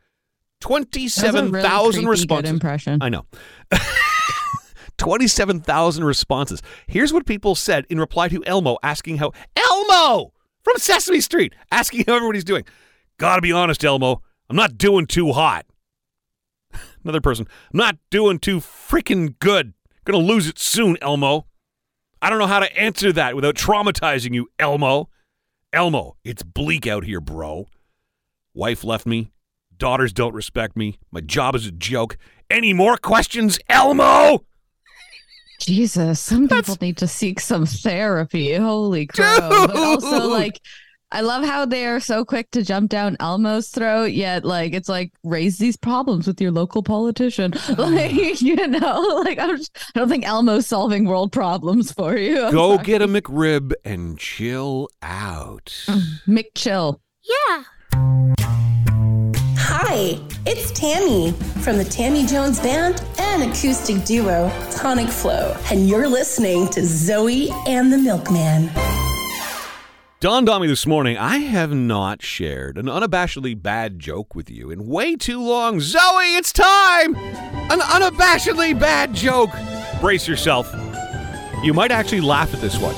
That 0.60 0.68
was 0.70 0.76
a 0.76 0.76
really 0.76 0.84
27,000 0.90 1.92
creepy, 1.92 2.04
good 2.04 2.10
responses. 2.10 2.50
impression. 2.50 2.98
I 3.00 3.08
know. 3.08 3.24
27,000 4.98 6.04
responses. 6.04 6.60
Here's 6.86 7.12
what 7.12 7.24
people 7.26 7.54
said 7.54 7.86
in 7.88 7.98
reply 7.98 8.28
to 8.28 8.44
Elmo 8.44 8.76
asking 8.82 9.16
how 9.16 9.32
Elmo 9.56 10.32
from 10.62 10.76
Sesame 10.76 11.20
Street 11.20 11.54
asking 11.72 12.04
how 12.06 12.16
everybody's 12.16 12.44
doing. 12.44 12.64
Gotta 13.18 13.40
be 13.40 13.52
honest, 13.52 13.82
Elmo. 13.84 14.22
I'm 14.50 14.56
not 14.56 14.76
doing 14.76 15.06
too 15.06 15.32
hot. 15.32 15.64
Another 17.04 17.20
person. 17.20 17.46
I'm 17.72 17.78
not 17.78 17.96
doing 18.10 18.38
too 18.38 18.58
freaking 18.58 19.38
good. 19.38 19.74
Gonna 20.04 20.18
lose 20.18 20.48
it 20.48 20.58
soon, 20.58 20.96
Elmo. 21.00 21.46
I 22.22 22.28
don't 22.28 22.38
know 22.38 22.46
how 22.46 22.60
to 22.60 22.78
answer 22.78 23.12
that 23.12 23.34
without 23.34 23.54
traumatizing 23.54 24.34
you, 24.34 24.48
Elmo. 24.58 25.08
Elmo, 25.72 26.16
it's 26.24 26.42
bleak 26.42 26.86
out 26.86 27.04
here, 27.04 27.20
bro. 27.20 27.68
Wife 28.54 28.84
left 28.84 29.06
me. 29.06 29.30
Daughters 29.76 30.12
don't 30.12 30.34
respect 30.34 30.76
me. 30.76 30.98
My 31.10 31.20
job 31.20 31.54
is 31.54 31.66
a 31.66 31.70
joke. 31.72 32.18
Any 32.50 32.72
more 32.72 32.96
questions, 32.96 33.58
Elmo? 33.68 34.44
Jesus, 35.60 36.20
some 36.20 36.46
That's- 36.46 36.66
people 36.66 36.86
need 36.86 36.96
to 36.98 37.06
seek 37.06 37.38
some 37.40 37.66
therapy. 37.66 38.54
Holy 38.54 39.06
crow. 39.06 39.38
But 39.66 39.76
also, 39.76 40.26
like, 40.28 40.60
I 41.12 41.22
love 41.22 41.44
how 41.44 41.66
they 41.66 41.86
are 41.86 41.98
so 41.98 42.24
quick 42.24 42.52
to 42.52 42.62
jump 42.62 42.88
down 42.88 43.16
Elmo's 43.18 43.68
throat, 43.68 44.12
yet 44.12 44.44
like 44.44 44.72
it's 44.74 44.88
like 44.88 45.12
raise 45.24 45.58
these 45.58 45.76
problems 45.76 46.26
with 46.28 46.40
your 46.40 46.52
local 46.52 46.84
politician. 46.84 47.52
like 47.78 48.40
you 48.40 48.54
know, 48.68 49.00
like 49.24 49.38
I'm 49.38 49.56
just, 49.56 49.76
I 49.94 49.98
don't 49.98 50.08
think 50.08 50.24
Elmo's 50.24 50.68
solving 50.68 51.06
world 51.06 51.32
problems 51.32 51.90
for 51.90 52.16
you. 52.16 52.44
I'm 52.44 52.52
Go 52.52 52.74
sorry. 52.74 52.84
get 52.84 53.02
a 53.02 53.08
McRib 53.08 53.72
and 53.84 54.18
chill 54.18 54.88
out. 55.02 55.66
Mm, 55.88 56.02
Mick 56.28 56.46
Chill. 56.54 57.00
Yeah. 57.22 57.64
Hi, 59.58 60.20
it's 60.46 60.70
Tammy 60.72 61.32
from 61.62 61.76
the 61.76 61.84
Tammy 61.84 62.24
Jones 62.24 62.60
Band 62.60 63.02
and 63.18 63.42
acoustic 63.42 64.04
duo 64.04 64.50
Tonic 64.70 65.08
Flow, 65.08 65.56
and 65.72 65.88
you're 65.88 66.08
listening 66.08 66.68
to 66.68 66.84
Zoe 66.84 67.50
and 67.66 67.92
the 67.92 67.98
Milkman. 67.98 68.70
Dawned 70.20 70.50
on 70.50 70.60
me 70.60 70.68
this 70.68 70.86
morning, 70.86 71.16
I 71.16 71.38
have 71.38 71.72
not 71.72 72.20
shared 72.20 72.76
an 72.76 72.84
unabashedly 72.84 73.62
bad 73.62 73.98
joke 73.98 74.34
with 74.34 74.50
you 74.50 74.70
in 74.70 74.86
way 74.86 75.16
too 75.16 75.42
long. 75.42 75.80
Zoe, 75.80 76.36
it's 76.36 76.52
time! 76.52 77.16
An 77.16 77.80
unabashedly 77.80 78.78
bad 78.78 79.14
joke. 79.14 79.48
Brace 79.98 80.28
yourself. 80.28 80.70
You 81.64 81.72
might 81.72 81.90
actually 81.90 82.20
laugh 82.20 82.52
at 82.52 82.60
this 82.60 82.78
one. 82.78 82.94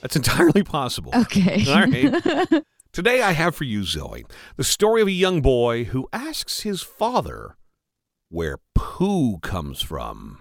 That's 0.00 0.16
entirely 0.16 0.64
possible. 0.64 1.12
Okay. 1.14 1.66
All 1.68 1.86
right. 1.86 2.64
Today 2.92 3.22
I 3.22 3.30
have 3.30 3.54
for 3.54 3.62
you, 3.62 3.84
Zoe, 3.84 4.26
the 4.56 4.64
story 4.64 5.02
of 5.02 5.06
a 5.06 5.12
young 5.12 5.40
boy 5.40 5.84
who 5.84 6.08
asks 6.12 6.62
his 6.62 6.82
father 6.82 7.56
where 8.28 8.58
poo 8.74 9.38
comes 9.38 9.82
from. 9.82 10.40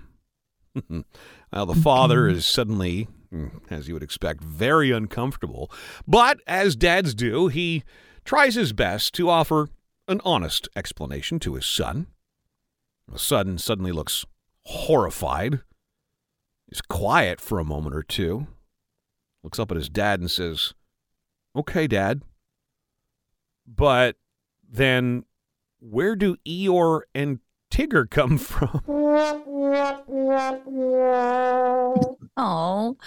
well, 0.90 1.68
the 1.68 1.76
father 1.76 2.28
is 2.28 2.48
suddenly, 2.48 3.10
Mm, 3.34 3.62
as 3.72 3.88
you 3.88 3.96
would 3.96 4.04
expect, 4.04 4.44
very 4.44 4.92
uncomfortable. 4.92 5.72
But 6.08 6.40
as 6.46 6.76
dads 6.76 7.16
do, 7.16 7.48
he 7.48 7.84
tries 8.24 8.56
his 8.56 8.74
best 8.74 9.14
to 9.16 9.30
offer 9.30 9.70
an 10.08 10.22
honest 10.24 10.70
explanation 10.76 11.40
to 11.40 11.56
his 11.56 11.66
son. 11.66 12.08
The 13.08 13.20
son 13.20 13.58
suddenly 13.58 13.92
looks 13.92 14.26
horrified. 14.66 15.62
He's 16.68 16.82
quiet 16.82 17.42
for 17.42 17.60
a 17.60 17.66
moment 17.66 17.96
or 17.96 18.04
two, 18.04 18.48
looks 19.44 19.60
up 19.60 19.72
at 19.72 19.78
his 19.78 19.90
dad 19.90 20.20
and 20.20 20.30
says, 20.30 20.74
Okay, 21.56 21.88
Dad. 21.88 22.22
But 23.68 24.16
then 24.68 25.26
where 25.80 26.16
do 26.16 26.38
Eeyore 26.48 27.02
and 27.14 27.40
Tigger 27.72 28.10
come 28.10 28.38
from? 28.38 28.82
Oh, 32.36 32.98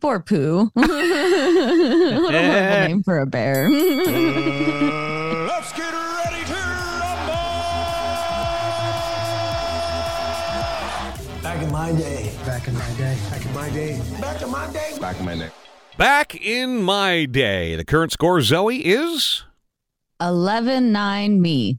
poor 0.00 0.20
Pooh. 0.20 0.70
what 0.74 0.90
a 0.90 2.12
horrible 2.14 2.88
name 2.88 3.02
for 3.02 3.18
a 3.18 3.26
bear. 3.26 3.68
Mm, 3.68 5.48
let's 5.48 5.72
get 5.72 5.92
ready 5.92 6.44
to 6.44 6.54
Back 11.42 11.62
in 11.62 11.72
my 11.72 11.92
day. 11.92 12.32
Back 12.44 12.68
in 12.68 12.74
my 12.74 12.92
day. 12.96 13.18
Back 13.30 13.44
in 13.46 13.54
my 13.54 13.70
day. 13.70 14.00
Back 14.20 14.42
in 14.42 14.50
my 14.50 14.72
day. 14.72 14.92
Back 15.00 15.18
in 15.18 15.24
my 15.24 15.34
day. 15.36 15.50
Back 15.96 16.34
in 16.34 16.82
my 16.82 17.24
day, 17.24 17.74
the 17.74 17.84
current 17.84 18.12
score, 18.12 18.40
Zoe, 18.42 18.84
is. 18.84 19.44
11 20.20 20.92
9 20.92 21.40
me. 21.40 21.78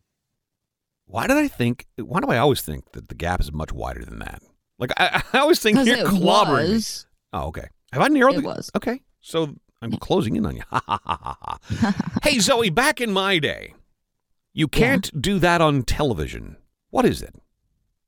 Why 1.06 1.28
did 1.28 1.38
I 1.38 1.48
think? 1.48 1.86
Why 1.98 2.20
do 2.20 2.28
I 2.28 2.38
always 2.38 2.62
think 2.62 2.92
that 2.94 3.10
the 3.10 3.16
gap 3.16 3.40
is 3.40 3.52
much 3.54 3.72
wider 3.72 4.04
than 4.04 4.20
that? 4.20 4.42
Like 4.80 4.92
I, 4.98 5.24
I 5.34 5.40
always 5.40 5.60
think 5.60 5.86
you're 5.86 5.98
clobbering. 6.06 6.74
was. 6.74 7.06
Oh, 7.34 7.48
okay. 7.48 7.68
Have 7.94 8.02
I 8.02 8.08
narrowed 8.10 8.36
It 8.36 8.42
the? 8.42 8.48
was. 8.48 8.70
Okay, 8.76 9.02
so 9.22 9.56
I'm 9.82 9.92
closing 9.94 10.36
in 10.36 10.46
on 10.46 10.56
you. 10.58 10.64
hey, 12.24 12.40
Zoe, 12.40 12.70
back 12.70 13.00
in 13.02 13.12
my 13.12 13.40
day, 13.40 13.74
you 14.54 14.68
can't 14.68 15.10
do 15.22 15.40
that 15.40 15.62
on 15.62 15.84
television. 15.84 16.58
What 16.90 17.06
is 17.06 17.22
it? 17.22 17.36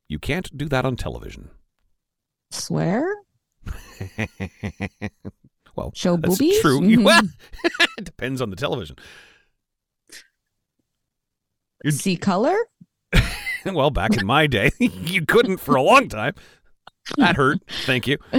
You 0.07 0.19
can't 0.19 0.55
do 0.57 0.65
that 0.69 0.85
on 0.85 0.95
television. 0.95 1.49
Swear? 2.51 3.07
well, 5.75 5.91
Show 5.95 6.17
that's 6.17 6.37
boobies? 6.37 6.59
true. 6.61 6.79
Mhm. 6.81 7.03
Well, 7.03 7.21
it 7.97 8.03
depends 8.05 8.41
on 8.41 8.49
the 8.49 8.55
television. 8.55 8.95
You're- 11.83 11.91
See 11.95 12.17
color? 12.17 12.57
well, 13.65 13.91
back 13.91 14.17
in 14.17 14.25
my 14.25 14.47
day, 14.47 14.71
you 14.79 15.25
couldn't 15.25 15.57
for 15.57 15.75
a 15.75 15.81
long 15.81 16.09
time. 16.09 16.33
That 17.17 17.35
hurt. 17.35 17.59
Thank 17.85 18.07
you. 18.07 18.17
uh, 18.31 18.37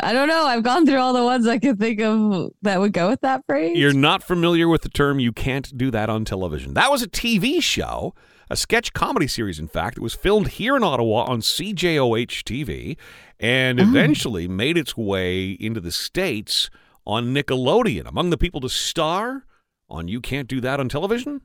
I 0.00 0.12
don't 0.12 0.28
know. 0.28 0.46
I've 0.46 0.62
gone 0.62 0.86
through 0.86 0.98
all 0.98 1.12
the 1.12 1.24
ones 1.24 1.46
I 1.46 1.58
could 1.58 1.78
think 1.78 2.00
of 2.00 2.50
that 2.62 2.80
would 2.80 2.92
go 2.92 3.08
with 3.08 3.20
that 3.22 3.44
phrase. 3.46 3.76
You're 3.76 3.92
not 3.92 4.22
familiar 4.22 4.68
with 4.68 4.82
the 4.82 4.88
term 4.88 5.20
you 5.20 5.32
can't 5.32 5.76
do 5.76 5.90
that 5.90 6.08
on 6.10 6.24
television. 6.24 6.74
That 6.74 6.90
was 6.90 7.02
a 7.02 7.08
TV 7.08 7.62
show, 7.62 8.14
a 8.48 8.56
sketch 8.56 8.92
comedy 8.92 9.26
series, 9.26 9.58
in 9.58 9.68
fact. 9.68 9.96
It 9.98 10.02
was 10.02 10.14
filmed 10.14 10.48
here 10.48 10.76
in 10.76 10.82
Ottawa 10.82 11.24
on 11.24 11.40
CJOH 11.40 12.44
TV 12.44 12.96
and 13.38 13.80
eventually 13.80 14.46
made 14.46 14.76
its 14.76 14.96
way 14.96 15.50
into 15.52 15.80
the 15.80 15.92
States 15.92 16.68
on 17.06 17.34
Nickelodeon. 17.34 18.06
Among 18.06 18.30
the 18.30 18.38
people 18.38 18.60
to 18.60 18.68
star 18.68 19.46
on 19.88 20.08
You 20.08 20.20
Can't 20.20 20.48
Do 20.48 20.60
That 20.60 20.78
on 20.78 20.88
Television, 20.88 21.40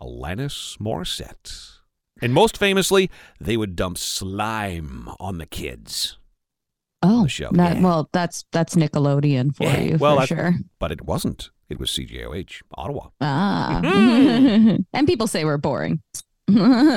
Alanis 0.00 0.78
Morissette. 0.78 1.78
And 2.22 2.32
most 2.32 2.56
famously, 2.56 3.10
they 3.40 3.56
would 3.56 3.74
dump 3.76 3.98
slime 3.98 5.08
on 5.20 5.38
the 5.38 5.46
kids. 5.46 6.16
oh, 7.02 7.24
the 7.24 7.28
show, 7.28 7.50
that- 7.52 7.76
yeah. 7.78 7.82
well, 7.82 8.08
that's 8.12 8.44
that's 8.52 8.76
Nickelodeon 8.76 9.54
for 9.56 9.64
Yeah, 9.64 9.80
you 9.80 9.96
well, 9.98 10.14
for 10.16 10.20
that's- 10.20 10.28
sure. 10.28 10.54
But 10.78 10.92
it 10.92 11.02
wasn't. 11.02 11.50
It 11.68 11.80
was 11.80 11.90
CJOH, 11.90 12.62
Ottawa. 12.74 13.08
Ah, 13.20 13.80
Mhm. 13.82 14.84
and 14.92 15.06
people 15.06 15.26
say 15.26 15.44
we're 15.44 15.56
boring. 15.58 16.00
Who 16.48 16.54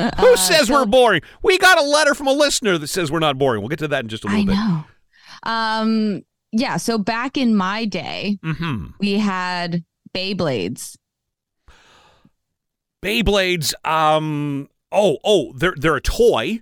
Who 0.09 0.37
says 0.37 0.69
we're 0.69 0.85
boring? 0.85 1.21
We 1.41 1.57
got 1.57 1.77
a 1.77 1.81
letter 1.83 2.13
from 2.13 2.27
a 2.27 2.33
listener 2.33 2.77
that 2.77 2.87
says 2.87 3.11
we're 3.11 3.19
not 3.19 3.37
boring. 3.37 3.61
We'll 3.61 3.69
get 3.69 3.79
to 3.79 3.87
that 3.87 4.03
in 4.03 4.09
just 4.09 4.25
a 4.25 4.27
little 4.27 4.41
I 4.41 4.45
bit. 4.45 4.55
know. 4.55 4.83
Um, 5.51 6.21
yeah. 6.51 6.77
So 6.77 6.97
back 6.97 7.37
in 7.37 7.55
my 7.55 7.85
day, 7.85 8.37
Mm-hmm. 8.43 8.87
we 8.99 9.13
had 9.13 9.83
Beyblades. 10.13 10.97
Beyblades. 13.03 13.73
Um. 13.87 14.67
Oh. 14.95 15.17
Oh. 15.23 15.53
They're 15.55 15.75
they're 15.77 15.95
a 15.95 16.01
toy. 16.01 16.61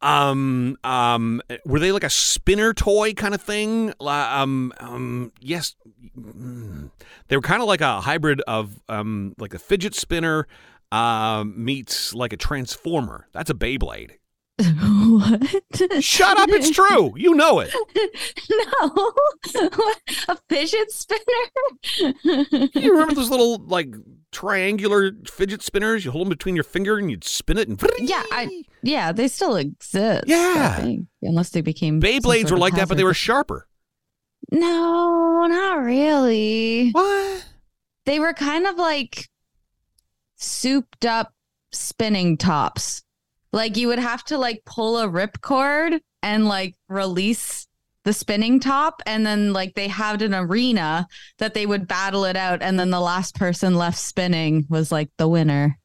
Um. 0.00 0.76
Um. 0.84 1.42
Were 1.64 1.78
they 1.78 1.92
like 1.92 2.04
a 2.04 2.10
spinner 2.10 2.72
toy 2.72 3.12
kind 3.14 3.34
of 3.34 3.42
thing? 3.42 3.92
Um. 4.00 4.72
Um. 4.78 5.32
Yes. 5.40 5.74
Mm. 6.18 6.90
They 7.28 7.36
were 7.36 7.42
kind 7.42 7.62
of 7.62 7.68
like 7.68 7.80
a 7.80 8.00
hybrid 8.00 8.40
of 8.42 8.80
um 8.88 9.34
like 9.38 9.54
a 9.54 9.58
fidget 9.58 9.94
spinner 9.94 10.46
um 10.92 11.54
meets 11.62 12.14
like 12.14 12.32
a 12.32 12.36
transformer. 12.36 13.28
That's 13.32 13.50
a 13.50 13.54
Beyblade. 13.54 14.12
what? 14.58 15.42
Shut 16.04 16.38
up! 16.38 16.48
It's 16.50 16.70
true. 16.70 17.12
You 17.16 17.34
know 17.34 17.58
it. 17.58 17.74
no, 18.50 19.12
What? 19.74 20.00
a 20.28 20.36
fidget 20.48 20.92
spinner. 20.92 22.14
You 22.74 22.92
remember 22.92 23.14
those 23.14 23.30
little 23.30 23.58
like 23.66 23.88
triangular 24.34 25.12
fidget 25.26 25.62
spinners? 25.62 26.04
You 26.04 26.10
hold 26.10 26.26
them 26.26 26.30
between 26.30 26.54
your 26.54 26.64
finger 26.64 26.98
and 26.98 27.10
you'd 27.10 27.24
spin 27.24 27.56
it 27.56 27.68
and 27.68 27.82
Yeah, 28.00 28.22
I- 28.32 28.64
yeah, 28.82 29.12
they 29.12 29.28
still 29.28 29.56
exist. 29.56 30.24
Yeah. 30.26 30.76
think, 30.80 31.06
unless 31.22 31.50
they 31.50 31.62
became 31.62 32.00
Beyblades 32.00 32.50
were 32.50 32.58
like 32.58 32.74
that, 32.74 32.88
but 32.88 32.96
they 32.98 33.04
were 33.04 33.14
sharper. 33.14 33.66
no, 34.50 35.46
not 35.46 35.82
really. 35.82 36.90
What? 36.90 37.46
They 38.04 38.18
were 38.20 38.34
kind 38.34 38.66
of 38.66 38.76
like 38.76 39.28
souped 40.36 41.06
up 41.06 41.32
spinning 41.72 42.36
tops. 42.36 43.02
Like 43.52 43.76
you 43.76 43.88
would 43.88 43.98
have 43.98 44.24
to 44.24 44.38
like 44.38 44.62
pull 44.66 44.98
a 44.98 45.08
ripcord 45.08 46.00
and 46.22 46.46
like 46.46 46.74
release 46.88 47.66
the 48.04 48.12
spinning 48.12 48.60
top 48.60 49.02
and 49.06 49.26
then 49.26 49.52
like 49.52 49.74
they 49.74 49.88
had 49.88 50.22
an 50.22 50.34
arena 50.34 51.06
that 51.38 51.54
they 51.54 51.66
would 51.66 51.88
battle 51.88 52.24
it 52.24 52.36
out 52.36 52.62
and 52.62 52.78
then 52.78 52.90
the 52.90 53.00
last 53.00 53.34
person 53.34 53.74
left 53.74 53.98
spinning 53.98 54.66
was 54.68 54.92
like 54.92 55.10
the 55.16 55.28
winner. 55.28 55.78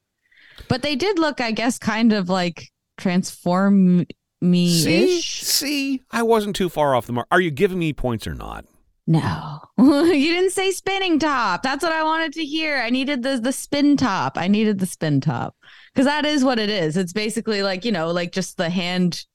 But 0.67 0.81
they 0.81 0.95
did 0.95 1.17
look 1.17 1.41
I 1.41 1.51
guess 1.51 1.79
kind 1.79 2.13
of 2.13 2.29
like 2.29 2.67
transform 2.97 4.05
me 4.41 4.69
See, 4.69 5.21
see, 5.21 6.01
I 6.11 6.23
wasn't 6.23 6.55
too 6.55 6.69
far 6.69 6.95
off 6.95 7.05
the 7.05 7.13
mark. 7.13 7.27
Are 7.31 7.41
you 7.41 7.51
giving 7.51 7.79
me 7.79 7.91
points 7.93 8.25
or 8.27 8.35
not? 8.35 8.65
No. 9.09 9.59
you 9.77 10.33
didn't 10.33 10.51
say 10.51 10.69
spinning 10.69 11.17
top. 11.17 11.63
That's 11.63 11.83
what 11.83 11.91
I 11.91 12.03
wanted 12.03 12.31
to 12.33 12.45
hear. 12.45 12.77
I 12.77 12.91
needed 12.91 13.23
the 13.23 13.39
the 13.39 13.51
spin 13.51 13.97
top. 13.97 14.37
I 14.37 14.47
needed 14.47 14.77
the 14.77 14.85
spin 14.85 15.19
top. 15.19 15.55
Cuz 15.95 16.05
that 16.05 16.25
is 16.25 16.43
what 16.43 16.59
it 16.59 16.69
is. 16.69 16.95
It's 16.95 17.11
basically 17.11 17.63
like, 17.63 17.85
you 17.85 17.91
know, 17.91 18.11
like 18.11 18.31
just 18.31 18.57
the 18.57 18.69
hand 18.69 19.25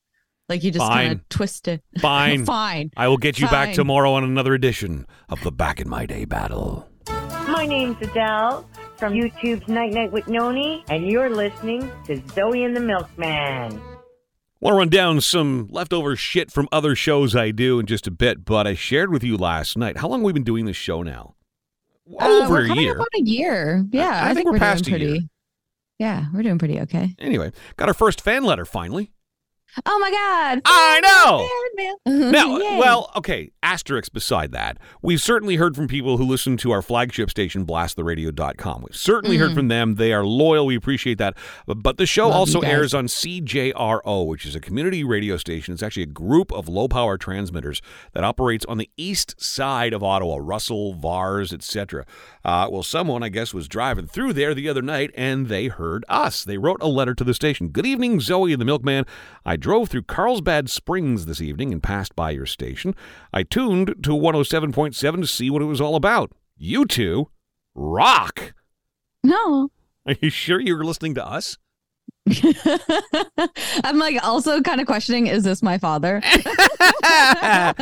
like 0.48 0.62
you 0.62 0.70
just 0.70 0.86
kind 0.86 1.12
of 1.12 1.28
twist 1.28 1.68
it. 1.68 1.82
Fine. 2.00 2.44
Fine. 2.44 2.90
I 2.96 3.08
will 3.08 3.16
get 3.16 3.38
you 3.38 3.48
back 3.48 3.74
tomorrow 3.74 4.12
on 4.12 4.24
another 4.24 4.54
edition 4.54 5.06
of 5.28 5.40
the 5.42 5.50
Back 5.50 5.80
in 5.80 5.88
My 5.88 6.06
Day 6.06 6.24
battle. 6.24 6.88
My 7.08 7.66
name's 7.66 7.96
Adele 8.00 8.68
from 8.96 9.14
YouTube's 9.14 9.68
Night 9.68 9.92
Night 9.92 10.12
with 10.12 10.28
Noni, 10.28 10.84
and 10.88 11.06
you're 11.06 11.30
listening 11.30 11.90
to 12.06 12.22
Zoe 12.34 12.64
and 12.64 12.76
the 12.76 12.80
Milkman. 12.80 13.80
Want 14.60 14.74
to 14.74 14.78
run 14.78 14.88
down 14.88 15.20
some 15.20 15.68
leftover 15.70 16.16
shit 16.16 16.50
from 16.50 16.68
other 16.72 16.94
shows 16.94 17.36
I 17.36 17.50
do 17.50 17.78
in 17.78 17.86
just 17.86 18.06
a 18.06 18.10
bit, 18.10 18.44
but 18.46 18.66
I 18.66 18.74
shared 18.74 19.10
with 19.10 19.22
you 19.22 19.36
last 19.36 19.76
night. 19.76 19.98
How 19.98 20.08
long 20.08 20.20
have 20.20 20.24
we 20.24 20.32
been 20.32 20.44
doing 20.44 20.64
this 20.64 20.76
show 20.76 21.02
now? 21.02 21.34
Uh, 22.18 22.42
Over 22.44 22.54
we're 22.54 22.72
a 22.72 22.76
year. 22.76 22.94
up 22.94 23.00
on 23.00 23.20
a 23.20 23.24
year. 23.24 23.84
Yeah, 23.90 24.08
I 24.08 24.30
I, 24.30 24.34
think 24.34 24.36
think, 24.36 24.46
we're 24.46 24.52
we're, 24.52 24.58
past 24.58 24.86
a 24.86 24.90
doing 24.90 25.02
year. 25.02 25.20
Yeah, 25.98 26.26
we're 26.32 26.42
doing 26.42 26.58
pretty 26.58 26.80
okay. 26.80 27.14
Anyway, 27.18 27.52
got 27.76 27.88
our 27.88 27.94
first 27.94 28.20
fan 28.20 28.44
letter 28.44 28.64
finally. 28.64 29.12
Oh 29.86 29.98
my 29.98 30.10
God! 30.10 30.62
I 30.64 31.00
know. 31.00 31.48
Now, 32.06 32.58
Yay. 32.58 32.78
well, 32.78 33.10
okay, 33.16 33.50
asterisk 33.62 34.12
beside 34.12 34.52
that. 34.52 34.78
We've 35.02 35.20
certainly 35.20 35.56
heard 35.56 35.74
from 35.74 35.88
people 35.88 36.16
who 36.18 36.24
listen 36.24 36.56
to 36.58 36.70
our 36.70 36.82
flagship 36.82 37.30
station, 37.30 37.66
blasttheradio.com. 37.66 38.82
We've 38.88 38.96
certainly 38.96 39.36
heard 39.38 39.54
from 39.54 39.68
them. 39.68 39.96
They 39.96 40.12
are 40.12 40.24
loyal. 40.24 40.66
We 40.66 40.76
appreciate 40.76 41.18
that. 41.18 41.36
But 41.66 41.96
the 41.98 42.06
show 42.06 42.24
Mm. 42.24 42.30
Love 42.30 42.36
also 42.36 42.60
airs 42.60 42.94
on 42.94 43.06
CJRO, 43.06 44.26
which 44.26 44.46
is 44.46 44.54
a 44.54 44.60
community 44.60 45.02
radio 45.04 45.36
station. 45.36 45.74
It's 45.74 45.82
actually 45.82 46.04
a 46.04 46.06
group 46.06 46.52
of 46.52 46.68
low 46.68 46.88
power 46.88 47.18
transmitters 47.18 47.82
that 48.12 48.24
operates 48.24 48.64
on 48.66 48.78
the 48.78 48.88
east 48.96 49.40
side 49.42 49.92
of 49.92 50.02
Ottawa, 50.02 50.38
Russell, 50.40 50.94
Vars, 50.94 51.52
etc. 51.52 52.06
Uh, 52.44 52.68
well, 52.70 52.82
someone, 52.82 53.22
I 53.22 53.28
guess, 53.28 53.52
was 53.52 53.68
driving 53.68 54.06
through 54.06 54.32
there 54.34 54.54
the 54.54 54.68
other 54.68 54.82
night 54.82 55.10
and 55.16 55.48
they 55.48 55.66
heard 55.68 56.04
us. 56.08 56.44
They 56.44 56.56
wrote 56.58 56.80
a 56.80 56.88
letter 56.88 57.14
to 57.14 57.24
the 57.24 57.34
station. 57.34 57.68
Good 57.68 57.86
evening, 57.86 58.20
Zoe 58.20 58.52
and 58.52 58.60
the 58.60 58.64
Milkman. 58.66 59.04
I 59.44 59.56
drove 59.64 59.88
through 59.88 60.02
Carlsbad 60.02 60.68
Springs 60.68 61.24
this 61.24 61.40
evening 61.40 61.72
and 61.72 61.82
passed 61.82 62.14
by 62.14 62.30
your 62.30 62.44
station. 62.44 62.94
I 63.32 63.44
tuned 63.44 63.94
to 64.02 64.10
107.7 64.10 65.20
to 65.22 65.26
see 65.26 65.48
what 65.48 65.62
it 65.62 65.64
was 65.64 65.80
all 65.80 65.96
about. 65.96 66.32
You 66.58 66.84
two 66.84 67.30
rock. 67.74 68.52
no. 69.22 69.70
Are 70.06 70.16
you 70.20 70.28
sure 70.28 70.60
you 70.60 70.76
were 70.76 70.84
listening 70.84 71.14
to 71.14 71.26
us? 71.26 71.56
I'm 73.84 73.98
like 73.98 74.24
also 74.24 74.60
kind 74.62 74.80
of 74.80 74.86
questioning: 74.86 75.26
Is 75.26 75.44
this 75.44 75.62
my 75.62 75.78
father? 75.78 76.22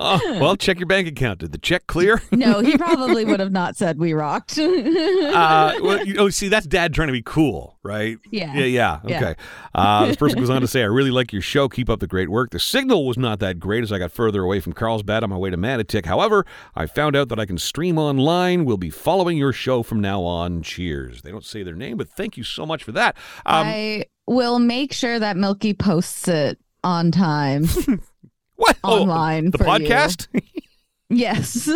Oh, 0.00 0.38
well, 0.40 0.56
check 0.56 0.78
your 0.78 0.86
bank 0.86 1.08
account. 1.08 1.40
Did 1.40 1.52
the 1.52 1.58
check 1.58 1.86
clear? 1.86 2.22
no, 2.30 2.60
he 2.60 2.76
probably 2.78 3.24
would 3.24 3.40
have 3.40 3.50
not 3.52 3.76
said 3.76 3.98
we 3.98 4.12
rocked. 4.12 4.58
uh, 4.58 5.74
well, 5.82 6.06
you 6.06 6.14
know, 6.14 6.28
see, 6.28 6.48
that's 6.48 6.66
dad 6.66 6.94
trying 6.94 7.08
to 7.08 7.12
be 7.12 7.22
cool, 7.22 7.78
right? 7.82 8.18
Yeah. 8.30 8.54
Yeah, 8.54 8.64
yeah. 8.64 9.00
Yeah. 9.04 9.16
Okay. 9.16 9.34
Uh, 9.74 10.06
this 10.06 10.16
person 10.16 10.38
goes 10.38 10.50
on 10.50 10.60
to 10.60 10.68
say, 10.68 10.82
I 10.82 10.86
really 10.86 11.10
like 11.10 11.32
your 11.32 11.42
show. 11.42 11.68
Keep 11.68 11.90
up 11.90 12.00
the 12.00 12.06
great 12.06 12.28
work. 12.28 12.50
The 12.50 12.60
signal 12.60 13.06
was 13.06 13.18
not 13.18 13.40
that 13.40 13.58
great 13.58 13.82
as 13.82 13.92
I 13.92 13.98
got 13.98 14.12
further 14.12 14.42
away 14.42 14.60
from 14.60 14.72
Carlsbad 14.72 15.22
on 15.24 15.30
my 15.30 15.36
way 15.36 15.50
to 15.50 15.56
Manotick. 15.56 16.06
However, 16.06 16.46
I 16.76 16.86
found 16.86 17.16
out 17.16 17.28
that 17.30 17.40
I 17.40 17.46
can 17.46 17.58
stream 17.58 17.98
online. 17.98 18.64
We'll 18.64 18.76
be 18.76 18.90
following 18.90 19.36
your 19.36 19.52
show 19.52 19.82
from 19.82 20.00
now 20.00 20.22
on. 20.22 20.62
Cheers. 20.62 21.22
They 21.22 21.30
don't 21.30 21.44
say 21.44 21.62
their 21.62 21.74
name, 21.74 21.96
but 21.96 22.08
thank 22.08 22.36
you 22.36 22.44
so 22.44 22.64
much 22.64 22.84
for 22.84 22.92
that. 22.92 23.16
Um, 23.46 23.67
I 23.68 24.04
will 24.26 24.58
make 24.58 24.92
sure 24.92 25.18
that 25.18 25.36
Milky 25.36 25.74
posts 25.74 26.28
it 26.28 26.58
on 26.84 27.10
time 27.10 27.66
what? 28.56 28.76
Oh, 28.84 29.02
online. 29.02 29.50
the 29.50 29.58
for 29.58 29.64
you. 29.64 29.70
podcast? 29.88 30.26
Yes. 31.10 31.66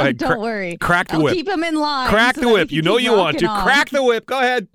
ahead, 0.00 0.18
Don't 0.18 0.30
cra- 0.32 0.40
worry. 0.40 0.76
crack 0.78 1.06
the 1.06 1.14
I'll 1.14 1.22
whip. 1.22 1.34
keep 1.34 1.48
him 1.48 1.62
in 1.62 1.76
line. 1.76 2.08
Crack 2.08 2.34
so 2.34 2.40
the 2.40 2.48
whip. 2.48 2.72
You 2.72 2.82
know 2.82 2.96
you 2.98 3.12
want 3.12 3.38
to. 3.38 3.46
on. 3.46 3.62
Crack 3.62 3.90
the 3.90 4.02
whip. 4.02 4.26
Go 4.26 4.40
ahead. 4.40 4.66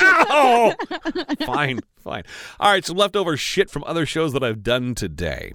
Oh, 0.00 0.74
fine, 1.44 1.80
fine. 1.98 2.22
All 2.60 2.70
right, 2.70 2.84
some 2.84 2.96
leftover 2.96 3.36
shit 3.36 3.68
from 3.68 3.82
other 3.84 4.06
shows 4.06 4.32
that 4.32 4.44
I've 4.44 4.62
done 4.62 4.94
today. 4.94 5.54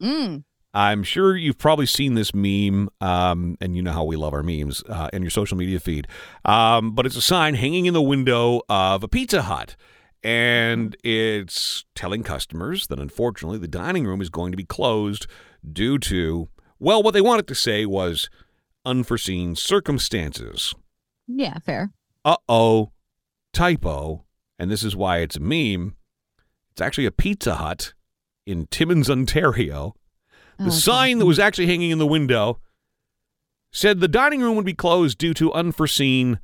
Mm. 0.00 0.44
I'm 0.74 1.02
sure 1.02 1.36
you've 1.36 1.58
probably 1.58 1.86
seen 1.86 2.14
this 2.14 2.34
meme, 2.34 2.90
um, 3.00 3.56
and 3.60 3.74
you 3.74 3.82
know 3.82 3.92
how 3.92 4.04
we 4.04 4.16
love 4.16 4.34
our 4.34 4.42
memes 4.42 4.82
uh, 4.88 5.08
in 5.12 5.22
your 5.22 5.30
social 5.30 5.56
media 5.56 5.80
feed. 5.80 6.06
Um, 6.44 6.92
but 6.92 7.06
it's 7.06 7.16
a 7.16 7.22
sign 7.22 7.54
hanging 7.54 7.86
in 7.86 7.94
the 7.94 8.02
window 8.02 8.62
of 8.68 9.02
a 9.02 9.08
Pizza 9.08 9.42
Hut, 9.42 9.76
and 10.22 10.96
it's 11.02 11.84
telling 11.94 12.22
customers 12.22 12.86
that 12.88 13.00
unfortunately 13.00 13.58
the 13.58 13.68
dining 13.68 14.06
room 14.06 14.20
is 14.20 14.28
going 14.28 14.52
to 14.52 14.56
be 14.56 14.64
closed 14.64 15.26
due 15.70 15.98
to, 15.98 16.48
well, 16.78 17.02
what 17.02 17.14
they 17.14 17.20
wanted 17.22 17.46
to 17.48 17.54
say 17.54 17.86
was 17.86 18.28
unforeseen 18.84 19.56
circumstances. 19.56 20.74
Yeah, 21.26 21.58
fair. 21.58 21.92
Uh 22.24 22.36
oh, 22.48 22.92
typo, 23.54 24.24
and 24.58 24.70
this 24.70 24.82
is 24.82 24.94
why 24.94 25.18
it's 25.18 25.36
a 25.36 25.40
meme. 25.40 25.94
It's 26.72 26.80
actually 26.80 27.06
a 27.06 27.10
Pizza 27.10 27.54
Hut 27.56 27.94
in 28.46 28.66
Timmins, 28.66 29.08
Ontario. 29.08 29.94
The 30.58 30.66
Oh, 30.66 30.70
sign 30.70 31.18
that 31.18 31.26
was 31.26 31.38
actually 31.38 31.66
hanging 31.66 31.90
in 31.90 31.98
the 31.98 32.06
window 32.06 32.58
said 33.72 34.00
the 34.00 34.08
dining 34.08 34.40
room 34.40 34.56
would 34.56 34.64
be 34.64 34.74
closed 34.74 35.18
due 35.18 35.34
to 35.34 35.52
unforeseen 35.52 36.40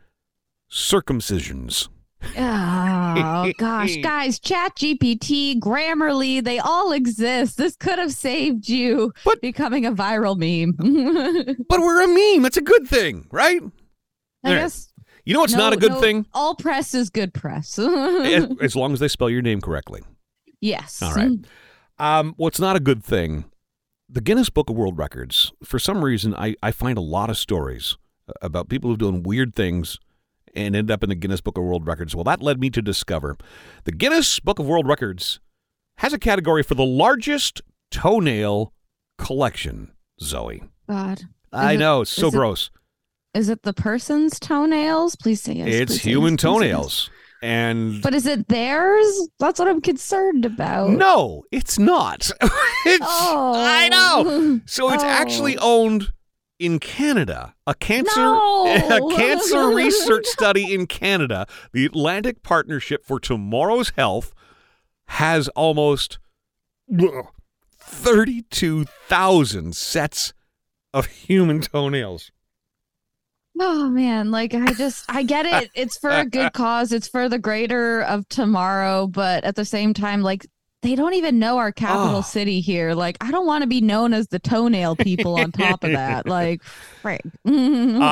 circumcisions. 0.71 1.89
Oh 2.37 3.53
gosh, 3.59 3.97
guys, 4.03 4.39
Chat 4.39 4.77
GPT, 4.77 5.59
Grammarly, 5.59 6.43
they 6.43 6.59
all 6.59 6.93
exist. 6.93 7.57
This 7.59 7.77
could 7.77 7.99
have 7.99 8.13
saved 8.13 8.69
you 8.69 9.13
But- 9.25 9.41
becoming 9.43 9.85
a 9.85 9.93
viral 9.93 10.37
meme. 10.37 11.57
But 11.69 11.81
we're 11.81 12.03
a 12.05 12.09
meme. 12.09 12.43
That's 12.43 12.57
a 12.57 12.63
good 12.63 12.87
thing, 12.89 13.27
right? 13.31 13.61
I 14.45 14.49
There. 14.51 14.59
guess 14.61 14.93
You 15.25 15.35
know 15.35 15.41
what's 15.41 15.55
not 15.55 15.73
a 15.73 15.77
good 15.77 15.93
no- 15.93 16.01
thing? 16.01 16.27
All 16.33 16.55
press 16.55 16.95
is 16.95 17.11
good 17.11 17.35
press. 17.35 17.79
as, 17.81 18.47
as 18.61 18.77
long 18.77 18.93
as 18.93 19.01
they 19.01 19.09
spell 19.09 19.29
your 19.31 19.43
name 19.43 19.61
correctly. 19.61 20.03
yes. 20.61 21.03
All 21.03 21.15
right. 21.15 21.39
Um, 21.99 22.35
what's 22.37 22.59
not 22.59 22.75
a 22.77 22.81
good 22.81 23.05
thing? 23.05 23.45
The 24.15 24.21
Guinness 24.21 24.49
Book 24.49 24.71
of 24.71 24.77
World 24.77 24.97
Records. 24.97 25.53
For 25.65 25.81
some 25.81 26.05
reason, 26.05 26.37
I, 26.37 26.55
I 26.63 26.71
find 26.71 26.97
a 26.97 27.01
lot 27.01 27.31
of 27.31 27.37
stories 27.37 27.97
about 28.41 28.69
people 28.69 28.89
who've 28.89 28.99
done 29.01 29.25
weird 29.25 29.57
things 29.57 29.99
and 30.55 30.77
end 30.77 30.89
up 30.89 31.03
in 31.03 31.09
the 31.09 31.17
Guinness 31.17 31.41
Book 31.41 31.59
of 31.59 31.65
World 31.65 31.85
Records. 31.85 32.15
Well, 32.15 32.23
that 32.23 32.41
led 32.41 32.61
me 32.61 32.71
to 32.71 32.81
discover 32.81 33.37
the 33.83 33.91
Guinness 33.91 34.39
Book 34.39 34.61
of 34.61 34.67
World 34.67 34.87
Records 34.87 35.41
has 35.97 36.13
a 36.13 36.19
category 36.21 36.63
for 36.63 36.77
the 36.77 36.85
largest 36.85 37.61
toenail 37.91 38.73
collection. 39.19 39.91
Zoe, 40.23 40.63
God. 40.89 41.23
I 41.53 41.73
it- 41.73 41.79
know 41.79 42.03
it's 42.03 42.13
so 42.13 42.29
is 42.29 42.35
gross. 42.35 42.71
Is 43.35 43.49
it 43.49 43.65
the 43.65 43.75
person's 43.75 44.39
toenails? 44.39 45.17
Please 45.17 45.43
say 45.43 45.55
yes. 45.55 45.67
it's 45.67 45.97
human 45.97 46.35
yes. 46.35 46.43
toenails, 46.43 47.11
and 47.45 48.01
But 48.03 48.15
is 48.15 48.27
it 48.27 48.49
theirs? 48.49 49.29
That's 49.39 49.59
what 49.59 49.69
I'm 49.69 49.81
concerned 49.83 50.45
about. 50.47 50.91
no, 50.91 51.45
it's 51.53 51.79
not. 51.79 52.31
it's 52.87 53.05
Oh. 53.07 53.53
I 53.57 53.89
know. 53.89 54.61
So 54.67 54.91
it's 54.93 55.05
Oh. 55.05 55.07
actually 55.07 55.59
owned 55.59 56.13
in 56.59 56.79
Canada. 56.79 57.55
A 57.67 57.75
cancer 57.75 58.21
No. 58.21 58.67
a 58.75 59.15
cancer 59.17 59.69
research 59.69 60.25
study 60.27 60.73
in 60.73 60.87
Canada, 60.87 61.47
the 61.73 61.85
Atlantic 61.85 62.43
Partnership 62.43 63.05
for 63.05 63.21
Tomorrow's 63.21 63.91
Health 63.97 64.33
has 65.09 65.49
almost 65.49 66.19
ugh, 66.99 67.27
32,000 67.79 69.75
sets 69.77 70.33
of 70.93 71.07
human 71.07 71.61
toenails. 71.61 72.31
Oh 73.61 73.89
man, 73.89 74.31
like 74.31 74.53
I 74.55 74.73
just 74.73 75.05
I 75.09 75.23
get 75.23 75.47
it. 75.47 75.71
It's 75.75 75.97
for 75.99 76.11
a 76.11 76.25
good 76.25 76.53
cause. 76.55 76.93
It's 76.93 77.09
for 77.09 77.29
the 77.29 77.39
greater 77.39 78.03
of 78.03 78.29
tomorrow, 78.29 79.07
but 79.07 79.45
at 79.45 79.55
the 79.57 79.65
same 79.65 79.95
time 79.95 80.23
like 80.23 80.47
they 80.83 80.97
don't 80.97 81.15
even 81.15 81.39
know 81.39 81.57
our 81.57 81.73
capital 81.73 82.17
Oh. 82.19 82.21
city 82.23 82.61
here. 82.61 82.93
Like 82.95 83.17
I 83.21 83.31
don't 83.31 83.47
want 83.47 83.63
to 83.63 83.67
be 83.69 83.81
known 83.81 84.13
as 84.13 84.29
the 84.29 84.39
toenail 84.39 84.97
people 84.97 85.39
on 85.39 85.51
top 85.53 85.83
of 85.85 85.93
that. 85.93 86.27
Like 86.35 86.63
right. 87.03 87.23
Uh, 87.47 87.51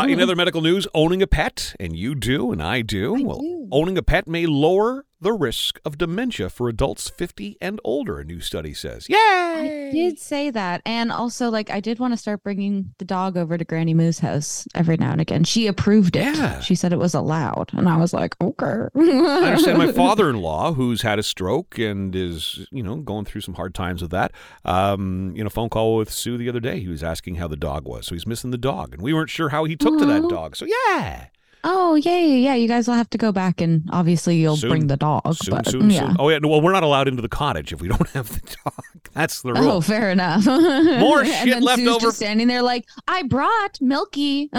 in 0.09 0.21
other 0.21 0.37
medical 0.43 0.63
news, 0.63 0.87
owning 0.95 1.21
a 1.23 1.27
pet, 1.27 1.75
and 1.81 1.95
you 1.97 2.15
do, 2.15 2.53
and 2.53 2.63
I 2.63 2.83
do. 2.83 3.17
I 3.17 3.23
well, 3.23 3.39
do. 3.41 3.69
owning 3.73 3.99
a 3.99 4.03
pet 4.03 4.27
may 4.29 4.47
lower 4.47 5.05
the 5.23 5.33
risk 5.33 5.81
of 5.85 5.99
dementia 5.99 6.51
for 6.51 6.69
adults 6.69 7.09
50 7.09 7.57
and 7.61 7.81
older, 7.85 8.19
a 8.19 8.25
new 8.25 8.41
study 8.41 8.75
says. 8.75 9.09
Yay! 9.09 9.17
I 9.17 9.91
did 9.93 10.19
say 10.19 10.51
that. 10.51 10.83
And 10.85 11.13
also, 11.13 11.49
like, 11.49 11.71
I 11.71 11.81
did 11.81 11.99
want 11.99 12.13
to 12.13 12.17
start 12.17 12.43
bringing 12.43 12.93
the 12.99 13.05
dog 13.05 13.37
over 13.37 13.57
to 13.57 13.65
Granny 13.65 13.95
Moo's 13.95 14.19
house 14.19 14.67
every 14.75 14.97
now 14.97 15.13
and 15.13 15.21
again. 15.21 15.45
She 15.45 15.67
approved 15.67 16.17
it. 16.17 16.37
Yeah. 16.37 16.61
She 16.61 16.75
said 16.75 16.93
it 16.93 16.99
was 16.99 17.15
allowed. 17.15 17.71
And 17.73 17.89
I 17.89 17.97
was 17.97 18.13
like, 18.13 18.35
okay. 18.41 18.89
I 18.95 19.45
understand 19.45 19.79
my 19.79 19.93
father-in-law, 19.93 20.75
who's 20.75 21.03
had 21.03 21.19
a 21.19 21.23
stroke 21.23 21.79
and 21.79 22.15
is, 22.15 22.67
you 22.73 22.83
know, 22.83 22.97
going 22.97 23.25
through 23.25 23.43
some 23.43 23.55
hard 23.55 23.75
times 23.75 24.03
with 24.03 24.11
that. 24.11 24.33
Um, 24.65 25.33
you 25.37 25.45
know, 25.45 25.51
phone 25.51 25.69
call 25.69 25.97
with 25.97 26.11
Sue 26.11 26.37
the 26.37 26.49
other 26.49 26.61
day. 26.61 26.81
He 26.81 26.89
was 26.89 27.03
asking 27.03 27.37
how 27.37 27.47
the 27.49 27.57
dog 27.57 27.87
was, 27.87 28.07
so 28.07 28.15
he's 28.15 28.27
missing 28.27 28.51
the 28.51 28.59
dog, 28.59 28.93
and 28.93 29.03
we 29.03 29.13
weren't 29.13 29.31
sure 29.31 29.51
how 29.51 29.65
he 29.65 29.77
took 29.77 29.99
to 29.99 30.07
that 30.07 30.29
dog. 30.29 30.57
So 30.57 30.67
yeah, 30.67 31.27
Oh, 31.65 31.95
yeah, 31.95 32.19
yeah, 32.19 32.35
yeah. 32.37 32.55
You 32.55 32.67
guys 32.67 32.89
will 32.89 32.95
have 32.95 33.11
to 33.11 33.19
go 33.19 33.31
back 33.31 33.61
and 33.61 33.89
obviously 33.93 34.37
you'll 34.37 34.57
Soon. 34.57 34.71
bring 34.71 34.87
the 34.89 34.97
dog. 34.97 35.23
soon, 35.35 35.55
but, 35.55 35.67
soon, 35.69 35.91
yeah. 35.91 36.09
soon. 36.09 36.17
Oh 36.19 36.29
yeah, 36.29 36.39
well, 36.43 36.61
we're 36.61 36.73
not 36.73 36.83
allowed 36.83 37.07
into 37.07 37.23
the 37.23 37.29
cottage 37.29 37.73
if 37.73 37.81
we 37.81 37.89
don't 37.89 38.09
have 38.15 38.29
the 38.29 38.57
dog. 38.65 39.09
That's 39.13 39.43
the 39.43 39.53
rule. 39.53 39.71
Oh, 39.71 39.81
fair 39.81 40.11
enough. 40.11 40.45
More 40.47 41.21
and 41.21 41.29
shit 41.29 41.51
then 41.51 41.63
left 41.63 41.79
Sue's 41.79 41.89
over. 41.89 42.01
Just 42.07 42.17
standing 42.17 42.49
there, 42.49 42.63
like 42.63 42.87
I 43.07 43.23
brought 43.23 43.81
Milky. 43.81 44.51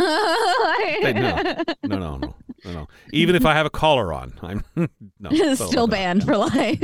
No, 1.04 1.12
no, 1.84 1.98
no, 1.98 2.18
no, 2.64 2.72
no. 2.72 2.88
Even 3.12 3.36
if 3.36 3.46
I 3.46 3.54
have 3.54 3.66
a 3.66 3.70
collar 3.70 4.14
on, 4.14 4.34
I'm 4.42 4.64
no 5.20 5.56
Still 5.56 5.88
banned 5.88 6.24
for 6.24 6.38
life. 6.38 6.82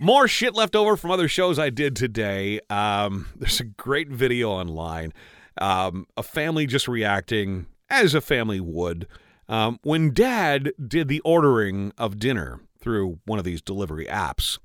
More 0.00 0.26
shit 0.26 0.54
left 0.54 0.74
over 0.74 0.96
from 0.96 1.10
other 1.10 1.28
shows 1.28 1.58
I 1.58 1.70
did 1.70 1.96
today. 1.96 2.60
Um, 2.70 3.26
there's 3.36 3.60
a 3.60 3.64
great 3.64 4.08
video 4.08 4.50
online. 4.50 5.12
Um, 5.58 6.06
a 6.16 6.22
family 6.22 6.66
just 6.66 6.88
reacting 6.88 7.66
as 7.90 8.14
a 8.14 8.20
family 8.20 8.60
would 8.60 9.06
um, 9.48 9.78
when 9.82 10.12
dad 10.12 10.72
did 10.86 11.08
the 11.08 11.20
ordering 11.20 11.92
of 11.98 12.18
dinner 12.18 12.60
through 12.80 13.18
one 13.24 13.38
of 13.38 13.44
these 13.44 13.62
delivery 13.62 14.06
apps. 14.06 14.58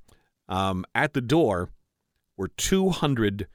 Um, 0.48 0.84
at 0.94 1.14
the 1.14 1.20
door 1.20 1.68
were 2.36 2.48
200 2.48 3.46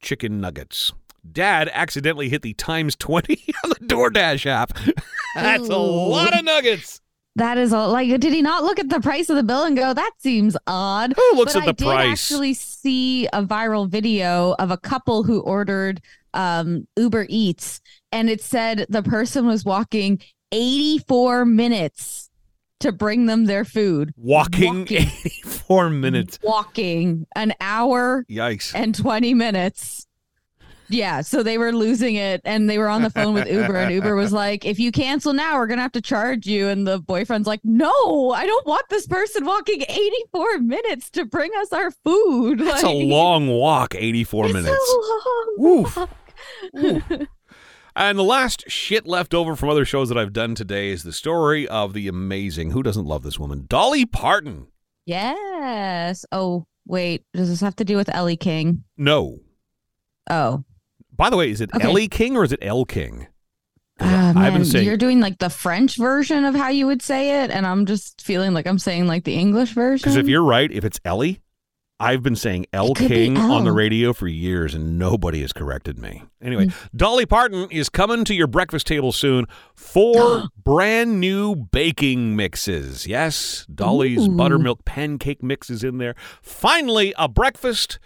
chicken 0.00 0.40
nuggets. 0.40 0.92
Dad 1.30 1.70
accidentally 1.72 2.28
hit 2.28 2.42
the 2.42 2.54
times 2.54 2.96
20 2.96 3.54
on 3.64 3.70
the 3.70 3.76
DoorDash 3.76 4.46
app. 4.46 4.76
That's 5.34 5.68
a 5.68 5.76
lot 5.76 6.36
of 6.36 6.44
nuggets. 6.44 7.00
That 7.36 7.56
is 7.56 7.72
all. 7.72 7.90
Like, 7.90 8.08
did 8.20 8.32
he 8.32 8.42
not 8.42 8.62
look 8.62 8.78
at 8.78 8.90
the 8.90 9.00
price 9.00 9.30
of 9.30 9.36
the 9.36 9.42
bill 9.42 9.64
and 9.64 9.74
go, 9.74 9.94
"That 9.94 10.10
seems 10.18 10.54
odd"? 10.66 11.14
Who 11.16 11.36
looks 11.36 11.54
but 11.54 11.66
at 11.66 11.78
the 11.78 11.86
I 11.86 12.02
did 12.04 12.10
actually 12.12 12.52
see 12.52 13.26
a 13.32 13.42
viral 13.42 13.88
video 13.88 14.54
of 14.58 14.70
a 14.70 14.76
couple 14.76 15.22
who 15.22 15.40
ordered 15.40 16.02
um, 16.34 16.86
Uber 16.96 17.26
Eats, 17.28 17.80
and 18.10 18.28
it 18.30 18.40
said 18.42 18.86
the 18.88 19.02
person 19.02 19.46
was 19.46 19.64
walking 19.64 20.20
84 20.52 21.44
minutes 21.44 22.30
to 22.80 22.92
bring 22.92 23.26
them 23.26 23.44
their 23.44 23.64
food. 23.64 24.12
Walking, 24.16 24.80
Walking. 24.80 24.96
84 25.24 25.90
minutes. 25.90 26.38
Walking 26.42 27.26
an 27.36 27.54
hour 27.60 28.24
Yikes. 28.28 28.72
and 28.74 28.94
20 28.94 29.34
minutes. 29.34 30.06
Yeah, 30.88 31.22
so 31.22 31.42
they 31.42 31.56
were 31.56 31.72
losing 31.72 32.16
it 32.16 32.42
and 32.44 32.68
they 32.68 32.76
were 32.76 32.88
on 32.88 33.00
the 33.00 33.08
phone 33.08 33.32
with 33.32 33.48
Uber 33.50 33.76
and 33.76 33.94
Uber 33.94 34.14
was 34.14 34.30
like, 34.44 34.66
"If 34.66 34.78
you 34.78 34.92
cancel 34.92 35.32
now, 35.32 35.56
we're 35.56 35.66
going 35.68 35.78
to 35.78 35.82
have 35.82 35.92
to 35.92 36.02
charge 36.02 36.46
you." 36.46 36.68
And 36.68 36.86
the 36.86 36.98
boyfriend's 36.98 37.46
like, 37.46 37.60
"No, 37.64 38.30
I 38.32 38.44
don't 38.46 38.66
want 38.66 38.86
this 38.90 39.06
person 39.06 39.46
walking 39.46 39.82
84 39.88 40.58
minutes 40.58 41.08
to 41.12 41.24
bring 41.24 41.50
us 41.60 41.72
our 41.72 41.92
food." 41.92 42.58
That's 42.58 42.82
a 42.82 42.90
long 42.90 43.48
walk, 43.48 43.94
84 43.94 44.44
it's 44.46 44.52
minutes. 44.54 44.94
long 44.98 45.54
walk. 45.56 46.10
And 47.94 48.18
the 48.18 48.22
last 48.24 48.64
shit 48.68 49.06
left 49.06 49.34
over 49.34 49.54
from 49.54 49.68
other 49.68 49.84
shows 49.84 50.08
that 50.08 50.16
I've 50.16 50.32
done 50.32 50.54
today 50.54 50.88
is 50.90 51.02
the 51.02 51.12
story 51.12 51.68
of 51.68 51.92
the 51.92 52.08
amazing, 52.08 52.70
who 52.70 52.82
doesn't 52.82 53.04
love 53.04 53.22
this 53.22 53.38
woman, 53.38 53.66
Dolly 53.68 54.06
Parton. 54.06 54.68
yes. 55.04 56.24
Oh, 56.32 56.64
wait, 56.86 57.24
does 57.34 57.48
this 57.50 57.60
have 57.60 57.76
to 57.76 57.84
do 57.84 57.96
with 57.96 58.08
Ellie 58.14 58.36
King? 58.38 58.84
No. 58.96 59.40
Oh. 60.30 60.64
By 61.14 61.28
the 61.28 61.36
way, 61.36 61.50
is 61.50 61.60
it 61.60 61.70
Okay. 61.74 61.84
Ellie 61.86 62.08
King 62.08 62.34
or 62.34 62.44
is 62.44 62.52
it 62.52 62.60
Elle 62.62 62.86
King? 62.86 63.26
Ah, 64.00 64.04
'Cause 64.04 64.10
I've 64.30 64.34
man, 64.36 64.52
been 64.54 64.64
saying 64.64 64.86
you're 64.86 64.96
doing 64.96 65.20
like 65.20 65.38
the 65.38 65.50
French 65.50 65.96
version 65.96 66.46
of 66.46 66.54
how 66.54 66.68
you 66.68 66.86
would 66.86 67.02
say 67.02 67.42
it, 67.44 67.50
and 67.50 67.66
I'm 67.66 67.84
just 67.84 68.22
feeling 68.22 68.54
like 68.54 68.66
I'm 68.66 68.78
saying 68.78 69.06
like 69.06 69.24
the 69.24 69.34
English 69.34 69.72
version. 69.74 70.02
because 70.02 70.16
if 70.16 70.26
you're 70.28 70.42
right, 70.42 70.72
if 70.72 70.82
it's 70.86 70.98
Ellie, 71.04 71.41
I've 72.02 72.22
been 72.22 72.34
saying 72.36 72.66
El 72.72 72.90
It 72.92 72.96
could 72.96 73.08
King 73.08 73.36
on 73.38 73.64
the 73.64 73.72
radio 73.72 74.12
for 74.12 74.26
years 74.26 74.74
and 74.74 74.98
nobody 74.98 75.40
has 75.42 75.52
corrected 75.52 75.98
me. 75.98 76.24
Anyway, 76.42 76.66
Mm. 76.66 76.74
Dolly 76.96 77.26
Parton 77.26 77.68
is 77.70 77.88
coming 77.88 78.24
to 78.24 78.34
your 78.34 78.46
breakfast 78.48 78.86
table 78.86 79.12
soon. 79.12 79.46
Four 79.74 80.44
brand 80.64 81.20
new 81.20 81.54
baking 81.54 82.34
mixes. 82.36 83.06
Yes, 83.06 83.66
Dolly's 83.72 84.26
Ooh. 84.26 84.36
buttermilk 84.36 84.84
pancake 84.84 85.42
mix 85.42 85.70
is 85.70 85.84
in 85.84 85.98
there. 85.98 86.14
Finally, 86.42 87.14
a 87.16 87.28
breakfast 87.28 87.98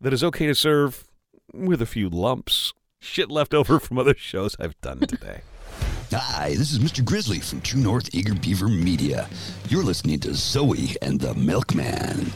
that 0.00 0.12
is 0.12 0.24
okay 0.24 0.46
to 0.46 0.54
serve 0.54 1.04
with 1.52 1.80
a 1.80 1.86
few 1.86 2.08
lumps. 2.10 2.72
Shit 3.00 3.30
left 3.30 3.54
over 3.54 3.78
from 3.78 3.98
other 3.98 4.14
shows 4.16 4.56
I've 4.58 4.80
done 4.80 4.98
today. 5.00 5.42
Hi, 6.12 6.50
this 6.50 6.72
is 6.72 6.78
Mr. 6.78 7.04
Grizzly 7.04 7.38
from 7.40 7.60
True 7.60 7.80
North 7.80 8.08
Eager 8.14 8.34
Beaver 8.34 8.68
Media. 8.68 9.28
You're 9.68 9.82
listening 9.82 10.20
to 10.20 10.34
Zoe 10.34 10.96
and 11.02 11.20
the 11.20 11.34
Milkman. 11.34 12.32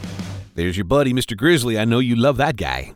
There's 0.59 0.75
your 0.75 0.83
buddy, 0.83 1.13
Mr. 1.13 1.37
Grizzly. 1.37 1.79
I 1.79 1.85
know 1.85 1.99
you 1.99 2.17
love 2.17 2.35
that 2.35 2.57
guy. 2.57 2.93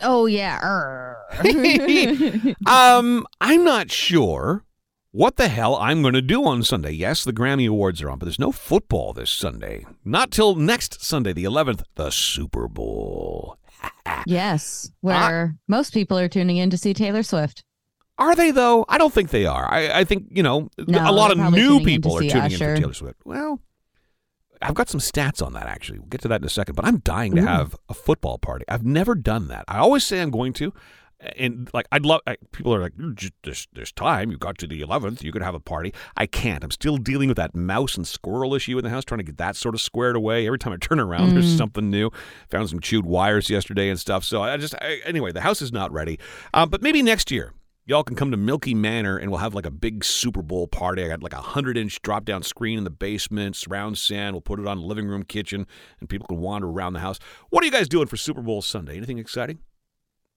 oh 0.00 0.26
yeah, 0.26 1.14
Um, 2.66 3.24
I'm 3.40 3.62
not 3.64 3.92
sure 3.92 4.64
what 5.12 5.36
the 5.36 5.46
hell 5.46 5.76
I'm 5.76 6.02
going 6.02 6.14
to 6.14 6.20
do 6.22 6.44
on 6.44 6.64
Sunday. 6.64 6.90
Yes, 6.90 7.22
the 7.22 7.32
Grammy 7.32 7.68
Awards 7.68 8.02
are 8.02 8.10
on, 8.10 8.18
but 8.18 8.26
there's 8.26 8.38
no 8.40 8.50
football 8.50 9.12
this 9.12 9.30
Sunday. 9.30 9.86
Not 10.04 10.32
till 10.32 10.56
next 10.56 11.04
Sunday, 11.04 11.32
the 11.32 11.44
11th, 11.44 11.82
the 11.94 12.10
Super 12.10 12.66
Bowl. 12.66 13.58
yes, 14.26 14.90
where 15.00 15.54
most 15.68 15.94
people 15.94 16.18
are 16.18 16.28
tuning 16.28 16.56
in 16.56 16.68
to 16.70 16.76
see 16.76 16.94
Taylor 16.94 17.22
Swift. 17.22 17.62
Are 18.18 18.34
they 18.34 18.50
though? 18.50 18.84
I 18.88 18.98
don't 18.98 19.12
think 19.14 19.30
they 19.30 19.46
are. 19.46 19.72
I, 19.72 20.00
I 20.00 20.04
think 20.04 20.26
you 20.30 20.42
know 20.42 20.68
No, 20.78 21.08
a 21.08 21.12
lot 21.12 21.30
of 21.30 21.38
new 21.52 21.78
people 21.80 22.16
are 22.16 22.22
tuning 22.22 22.36
in 22.36 22.42
Usher. 22.54 22.74
for 22.74 22.80
Taylor 22.80 22.94
Swift. 22.94 23.20
Well, 23.24 23.60
I've 24.64 24.74
got 24.74 24.88
some 24.88 25.00
stats 25.00 25.44
on 25.44 25.52
that 25.52 25.66
actually. 25.66 25.98
We'll 25.98 26.08
get 26.08 26.20
to 26.22 26.28
that 26.28 26.40
in 26.40 26.46
a 26.46 26.50
second. 26.50 26.74
But 26.74 26.84
I'm 26.84 26.98
dying 26.98 27.34
to 27.36 27.42
Ooh. 27.42 27.46
have 27.46 27.76
a 27.88 27.94
football 27.94 28.38
party. 28.38 28.64
I've 28.68 28.84
never 28.84 29.14
done 29.14 29.48
that. 29.48 29.64
I 29.68 29.78
always 29.78 30.04
say 30.04 30.20
I'm 30.20 30.30
going 30.30 30.52
to, 30.54 30.72
and 31.36 31.70
like 31.72 31.86
I'd 31.92 32.04
love. 32.04 32.20
I, 32.26 32.36
people 32.52 32.74
are 32.74 32.80
like, 32.80 32.92
"Just 33.14 33.32
this 33.44 33.66
this 33.72 33.92
time 33.92 34.30
you 34.30 34.36
got 34.36 34.58
to 34.58 34.66
the 34.66 34.80
11th, 34.82 35.22
you 35.22 35.32
could 35.32 35.42
have 35.42 35.54
a 35.54 35.60
party. 35.60 35.94
I 36.16 36.26
can't. 36.26 36.62
I'm 36.64 36.70
still 36.70 36.96
dealing 36.96 37.28
with 37.28 37.36
that 37.36 37.54
mouse 37.54 37.96
and 37.96 38.06
squirrel 38.06 38.54
issue 38.54 38.76
in 38.78 38.84
the 38.84 38.90
house, 38.90 39.04
trying 39.04 39.18
to 39.20 39.24
get 39.24 39.38
that 39.38 39.56
sort 39.56 39.74
of 39.74 39.80
squared 39.80 40.16
away. 40.16 40.46
Every 40.46 40.58
time 40.58 40.72
I 40.72 40.76
turn 40.76 40.98
around, 41.00 41.32
there's 41.34 41.54
Mm. 41.54 41.58
something 41.58 41.88
new. 41.90 42.10
Found 42.50 42.68
some 42.68 42.80
chewed 42.80 43.06
wires 43.06 43.48
yesterday 43.48 43.88
and 43.88 43.98
stuff. 43.98 44.24
So 44.24 44.42
I 44.42 44.56
just 44.56 44.74
I, 44.82 45.00
anyway, 45.06 45.32
the 45.32 45.40
house 45.40 45.62
is 45.62 45.72
not 45.72 45.92
ready. 45.92 46.18
Um, 46.52 46.68
but 46.68 46.82
maybe 46.82 47.02
next 47.02 47.30
year 47.30 47.52
y'all 47.86 48.02
can 48.02 48.16
come 48.16 48.30
to 48.30 48.36
Milky 48.36 48.74
Manor 48.74 49.16
and 49.16 49.30
we'll 49.30 49.40
have 49.40 49.54
like 49.54 49.66
a 49.66 49.70
big 49.70 50.04
Super 50.04 50.42
Bowl 50.42 50.66
party. 50.66 51.04
I 51.04 51.08
got 51.08 51.22
like 51.22 51.32
a 51.32 51.40
hundred 51.40 51.76
inch 51.76 52.00
drop 52.02 52.24
down 52.24 52.42
screen 52.42 52.78
in 52.78 52.84
the 52.84 52.90
basement, 52.90 53.56
surround 53.56 53.98
sound. 53.98 54.34
We'll 54.34 54.40
put 54.40 54.58
it 54.58 54.66
on 54.66 54.80
the 54.80 54.86
living 54.86 55.06
room, 55.06 55.22
kitchen, 55.22 55.66
and 56.00 56.08
people 56.08 56.26
can 56.26 56.38
wander 56.38 56.68
around 56.68 56.94
the 56.94 57.00
house. 57.00 57.18
What 57.50 57.62
are 57.62 57.66
you 57.66 57.72
guys 57.72 57.88
doing 57.88 58.06
for 58.06 58.16
Super 58.16 58.42
Bowl 58.42 58.62
Sunday? 58.62 58.96
Anything 58.96 59.18
exciting? 59.18 59.58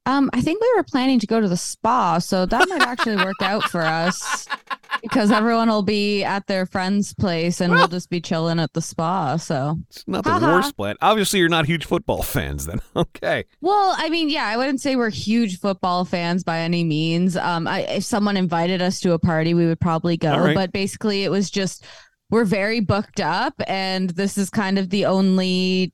Um, 0.08 0.30
I 0.34 0.39
think 0.41 0.62
we 0.62 0.74
were 0.78 0.84
planning 0.84 1.20
to 1.20 1.28
go 1.28 1.41
to 1.41 1.48
the 1.50 1.58
spa, 1.58 2.20
so 2.20 2.46
that 2.46 2.70
might 2.70 2.82
actually 2.82 3.17
work 3.17 3.41
out 3.41 3.63
for 3.65 3.82
us 3.82 4.48
because 5.02 5.32
everyone 5.32 5.67
will 5.67 5.84
be 5.84 6.24
at 6.24 6.48
their 6.48 6.65
friend's 6.65 7.13
place 7.13 7.60
and 7.60 7.74
we'll 7.74 7.89
just 7.89 8.10
be 8.10 8.22
chilling 8.22 8.58
at 8.60 8.72
the 8.72 8.82
spa. 8.82 9.36
So, 9.36 9.78
It's 9.89 10.06
not 10.08 10.24
the 10.24 10.32
Ha-ha. 10.32 10.48
worst 10.54 10.78
plan. 10.78 10.96
Obviously, 11.02 11.39
you're 11.39 11.50
not 11.50 11.65
huge 11.65 11.86
football 11.86 12.24
fans 12.24 12.65
then. 12.65 12.80
Okay. 12.96 13.46
well, 13.62 13.93
I 13.98 14.10
mean, 14.10 14.30
yeah, 14.30 14.46
I 14.46 14.58
wouldn't 14.58 14.80
say 14.82 14.96
we're 14.96 15.10
huge 15.10 15.60
football 15.60 16.04
fans 16.06 16.43
by 16.43 16.60
any 16.60 16.84
means. 16.84 17.36
Um, 17.36 17.67
I, 17.67 17.82
if 17.82 18.04
someone 18.04 18.38
invited 18.38 18.82
us 18.82 19.00
to 19.02 19.12
a 19.13 19.20
party, 19.20 19.54
we 19.54 19.65
would 19.67 19.80
probably 19.80 20.17
go. 20.17 20.38
Right. 20.38 20.56
But 20.56 20.72
basically, 20.72 21.24
it 21.24 21.30
was 21.30 21.50
just 21.52 21.86
we're 22.30 22.46
very 22.46 22.80
booked 22.80 23.20
up, 23.20 23.54
and 23.67 24.10
this 24.12 24.38
is 24.38 24.50
kind 24.50 24.80
of 24.80 24.89
the 24.89 25.06
only 25.06 25.93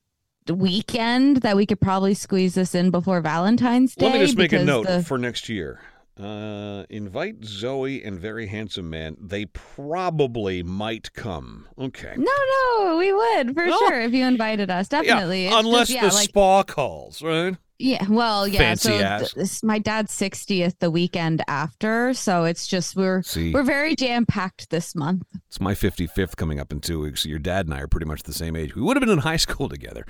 weekend 0.52 1.38
that 1.38 1.56
we 1.56 1.64
could 1.64 1.80
probably 1.80 2.12
squeeze 2.14 2.54
this 2.54 2.74
in 2.74 2.90
before 2.90 3.20
Valentine's 3.22 3.94
Day. 3.94 4.04
Let 4.06 4.14
me 4.14 4.20
just 4.26 4.36
make 4.36 4.52
a 4.52 4.62
note 4.62 4.86
the- 4.86 5.02
for 5.02 5.16
next 5.16 5.48
year. 5.48 5.80
Uh, 6.20 6.84
invite 6.90 7.44
Zoe 7.44 8.04
and 8.04 8.20
very 8.20 8.46
handsome 8.46 8.88
man. 8.88 9.16
They 9.20 9.46
probably 9.46 10.62
might 10.62 11.12
come. 11.12 11.66
Okay. 11.76 12.14
No, 12.16 12.32
no, 12.78 12.96
we 12.98 13.12
would 13.12 13.52
for 13.54 13.66
No. 13.66 13.76
sure 13.78 14.00
if 14.00 14.12
you 14.12 14.24
invited 14.24 14.70
us. 14.70 14.86
Definitely. 14.88 15.44
Yeah, 15.44 15.58
unless 15.58 15.88
just, 15.88 15.90
yeah, 16.02 16.08
the 16.08 16.14
like 16.14 16.28
spa 16.28 16.62
calls, 16.62 17.20
right? 17.20 17.56
Yeah, 17.78 18.06
well, 18.08 18.46
yeah. 18.46 18.58
Fancy 18.58 18.88
so 18.90 18.94
ass. 19.04 19.20
th- 19.20 19.34
this, 19.34 19.62
my 19.62 19.78
dad's 19.78 20.12
sixtieth 20.12 20.78
the 20.78 20.90
weekend 20.90 21.42
after, 21.48 22.14
so 22.14 22.44
it's 22.44 22.66
just 22.66 22.94
we're 22.96 23.22
See, 23.22 23.52
we're 23.52 23.62
very 23.64 23.94
jam 23.96 24.26
packed 24.26 24.70
this 24.70 24.94
month. 24.94 25.24
it's 25.48 25.60
my 25.60 25.74
55th 25.74 26.36
coming 26.36 26.60
up 26.60 26.70
in 26.72 26.80
two 26.80 27.00
weeks. 27.00 27.22
So 27.24 27.28
your 27.28 27.38
dad 27.38 27.66
and 27.66 27.74
I 27.74 27.80
are 27.80 27.88
pretty 27.88 28.06
much 28.06 28.22
the 28.22 28.32
same 28.32 28.54
age. 28.56 28.74
We 28.76 28.82
would 28.82 28.96
have 28.96 29.00
been 29.00 29.10
in 29.10 29.18
high 29.18 29.36
school 29.36 29.68
together. 29.68 30.04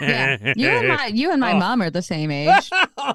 Yeah, 0.00 0.54
you 0.56 0.68
and 0.68 0.88
my 0.96 1.06
you 1.06 1.30
and 1.30 1.40
my 1.40 1.52
Oh. 1.52 1.58
mom 1.58 1.82
are 1.82 1.90
the 1.90 2.02
same 2.02 2.30
age. 2.32 2.70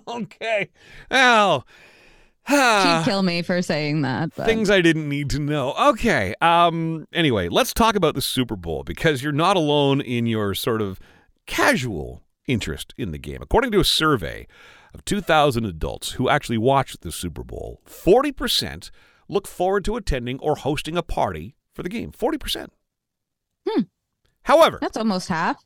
okay. 0.07 0.69
Well, 1.11 1.65
She'd 2.47 3.01
kill 3.05 3.21
me 3.21 3.41
for 3.43 3.61
saying 3.61 4.01
that. 4.01 4.31
But. 4.35 4.45
things 4.47 4.69
I 4.71 4.81
didn't 4.81 5.07
need 5.07 5.29
to 5.31 5.39
know. 5.39 5.73
Okay. 5.79 6.33
Um. 6.41 7.05
Anyway, 7.13 7.47
let's 7.49 7.73
talk 7.73 7.95
about 7.95 8.15
the 8.15 8.21
Super 8.21 8.55
Bowl 8.55 8.83
because 8.83 9.21
you're 9.21 9.31
not 9.31 9.55
alone 9.57 10.01
in 10.01 10.25
your 10.25 10.55
sort 10.55 10.81
of 10.81 10.99
casual 11.45 12.23
interest 12.49 12.93
in 12.97 13.11
the 13.11 13.17
game. 13.17 13.39
According 13.41 13.71
to 13.71 13.79
a 13.79 13.83
survey 13.85 14.47
of 14.93 15.05
2,000 15.05 15.65
adults 15.65 16.11
who 16.13 16.29
actually 16.29 16.57
watched 16.57 17.01
the 17.01 17.11
Super 17.11 17.43
Bowl, 17.43 17.81
40% 17.85 18.91
look 19.27 19.47
forward 19.47 19.85
to 19.85 19.95
attending 19.95 20.39
or 20.39 20.55
hosting 20.55 20.97
a 20.97 21.03
party 21.03 21.55
for 21.73 21.83
the 21.83 21.89
game. 21.89 22.11
40%. 22.11 22.69
Hmm. 23.67 23.81
However, 24.43 24.79
That's 24.81 24.97
almost 24.97 25.27
half. 25.27 25.63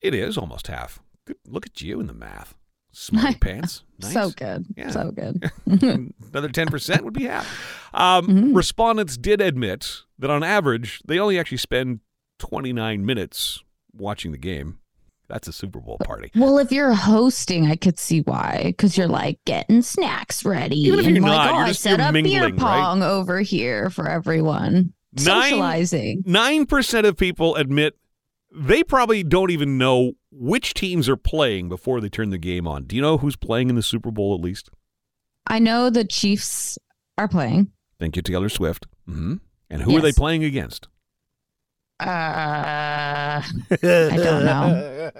it 0.00 0.14
is 0.14 0.38
almost 0.38 0.68
half. 0.68 1.00
Good. 1.26 1.36
Look 1.46 1.66
at 1.66 1.80
you 1.80 2.00
in 2.00 2.06
the 2.06 2.14
math. 2.14 2.54
Smarty 2.92 3.38
pants. 3.40 3.82
Nice. 4.00 4.12
So 4.12 4.30
good. 4.30 4.66
Yeah. 4.76 4.90
So 4.90 5.10
good. 5.10 5.50
Another 5.66 6.48
10% 6.48 7.00
would 7.02 7.14
be 7.14 7.24
half. 7.24 7.46
Um, 7.94 8.26
Mhm. 8.28 8.56
Respondents 8.56 9.16
did 9.16 9.40
admit 9.40 10.02
that 10.18 10.30
on 10.30 10.42
average, 10.44 11.00
they 11.06 11.18
only 11.18 11.38
actually 11.38 11.58
spend 11.58 12.00
29 12.38 13.04
minutes 13.04 13.62
watching 13.92 14.32
the 14.32 14.38
game. 14.38 14.78
That's 15.30 15.48
a 15.48 15.52
Super 15.52 15.80
Bowl 15.80 15.96
party. 16.04 16.30
Well, 16.34 16.58
if 16.58 16.72
you're 16.72 16.92
hosting, 16.92 17.66
I 17.70 17.76
could 17.76 17.98
see 17.98 18.20
why. 18.20 18.62
Because 18.66 18.98
you're 18.98 19.06
like 19.08 19.38
getting 19.46 19.80
snacks 19.82 20.44
ready. 20.44 20.76
Even 20.80 20.98
if 21.00 21.06
and 21.06 21.16
you're 21.16 21.24
like, 21.24 21.32
not, 21.32 21.50
oh, 21.50 21.54
you're 21.58 21.64
I 21.64 21.68
just- 21.68 21.80
set 21.82 22.00
up 22.00 22.12
beer 22.12 22.22
mingling, 22.22 22.56
right? 22.56 22.58
pong 22.58 23.02
over 23.02 23.40
here 23.40 23.88
for 23.90 24.08
everyone. 24.08 24.92
Nine- 25.12 25.24
Socializing. 25.50 26.22
9% 26.26 27.06
of 27.08 27.16
people 27.16 27.56
admit 27.56 27.94
they 28.54 28.82
probably 28.82 29.22
don't 29.22 29.50
even 29.50 29.78
know 29.78 30.12
which 30.32 30.74
teams 30.74 31.08
are 31.08 31.16
playing 31.16 31.68
before 31.68 32.00
they 32.00 32.08
turn 32.08 32.30
the 32.30 32.38
game 32.38 32.66
on. 32.66 32.84
Do 32.84 32.96
you 32.96 33.02
know 33.02 33.18
who's 33.18 33.36
playing 33.36 33.70
in 33.70 33.76
the 33.76 33.82
Super 33.82 34.10
Bowl 34.10 34.34
at 34.34 34.40
least? 34.40 34.68
I 35.46 35.58
know 35.58 35.90
the 35.90 36.04
Chiefs 36.04 36.78
are 37.18 37.28
playing. 37.28 37.70
Thank 37.98 38.16
you, 38.16 38.22
Taylor 38.22 38.48
Swift. 38.48 38.86
hmm 39.06 39.36
And 39.68 39.82
who 39.82 39.96
are 39.96 40.00
they 40.00 40.12
playing 40.12 40.42
against? 40.44 40.88
Uh, 42.00 43.42
I 43.42 44.16
don't 44.16 44.44
know. 44.44 45.12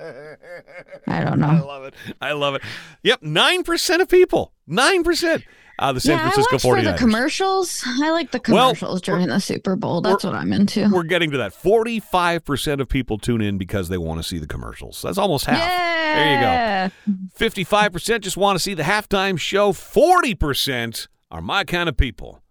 I 1.07 1.25
don't 1.25 1.39
know. 1.41 1.47
I 1.49 1.61
love 1.61 1.85
it. 1.85 1.95
I 2.21 2.33
love 2.33 2.55
it. 2.55 2.63
Yep, 3.03 3.23
nine 3.23 3.63
percent 3.65 4.03
of 4.03 4.09
people. 4.09 4.53
Nine 4.67 5.03
percent. 5.05 5.45
Uh, 5.79 5.93
the 5.95 6.01
San 6.01 6.19
yeah, 6.19 6.27
I 6.27 6.31
Francisco 6.31 6.55
watch 6.57 6.63
for 6.63 6.83
the 6.83 6.93
commercials. 6.99 7.83
I 7.87 8.11
like 8.11 8.33
the 8.33 8.41
Well, 8.49 8.69
commercials 8.75 9.01
during 9.01 9.29
the 9.29 9.41
Super 9.41 9.77
Bowl. 9.77 10.03
That's 10.03 10.23
what 10.25 10.35
I'm 10.35 10.53
into. 10.53 10.91
We're 10.93 11.05
getting 11.05 11.31
to 11.31 11.39
that. 11.39 11.55
Forty-five 11.55 12.45
percent 12.45 12.81
of 12.83 12.89
people 12.89 13.17
tune 13.19 13.41
in 13.41 13.57
because 13.57 13.89
they 13.89 13.97
want 13.99 14.21
to 14.21 14.23
see 14.29 14.39
the 14.39 14.47
commercials. 14.47 15.01
That's 15.03 15.17
almost 15.19 15.47
half. 15.47 15.59
There 16.17 16.35
you 16.35 17.15
go. 17.15 17.25
Fifty-five 17.35 17.93
percent 17.93 18.25
just 18.25 18.37
want 18.37 18.57
to 18.59 18.63
see 18.63 18.75
the 18.75 18.83
halftime 18.83 19.39
show. 19.39 19.73
Forty 19.73 20.35
percent 20.35 21.09
are 21.31 21.41
my 21.41 21.65
kind 21.65 21.89
of 21.89 21.97
people. 21.97 22.43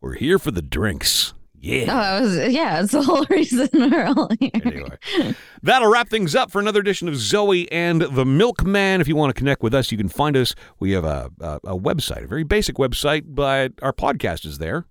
We're 0.00 0.14
here 0.14 0.38
for 0.40 0.50
the 0.50 0.62
drinks. 0.62 1.34
Yeah. 1.62 1.84
Oh, 1.88 1.96
I 1.96 2.20
was, 2.20 2.36
yeah, 2.52 2.82
it's 2.82 2.90
the 2.90 3.02
whole 3.02 3.24
reason 3.30 3.68
we're 3.72 4.04
all 4.06 4.28
here. 4.40 4.50
Anyway, 4.52 5.36
that'll 5.62 5.88
wrap 5.88 6.08
things 6.08 6.34
up 6.34 6.50
for 6.50 6.60
another 6.60 6.80
edition 6.80 7.08
of 7.08 7.14
Zoe 7.16 7.70
and 7.70 8.02
the 8.02 8.24
Milkman. 8.24 9.00
If 9.00 9.06
you 9.06 9.14
want 9.14 9.32
to 9.32 9.38
connect 9.38 9.62
with 9.62 9.72
us, 9.72 9.92
you 9.92 9.96
can 9.96 10.08
find 10.08 10.36
us. 10.36 10.56
We 10.80 10.90
have 10.90 11.04
a, 11.04 11.30
a, 11.40 11.60
a 11.64 11.78
website, 11.78 12.24
a 12.24 12.26
very 12.26 12.42
basic 12.42 12.76
website, 12.76 13.26
but 13.28 13.74
our 13.80 13.92
podcast 13.92 14.44
is 14.44 14.58
there 14.58 14.86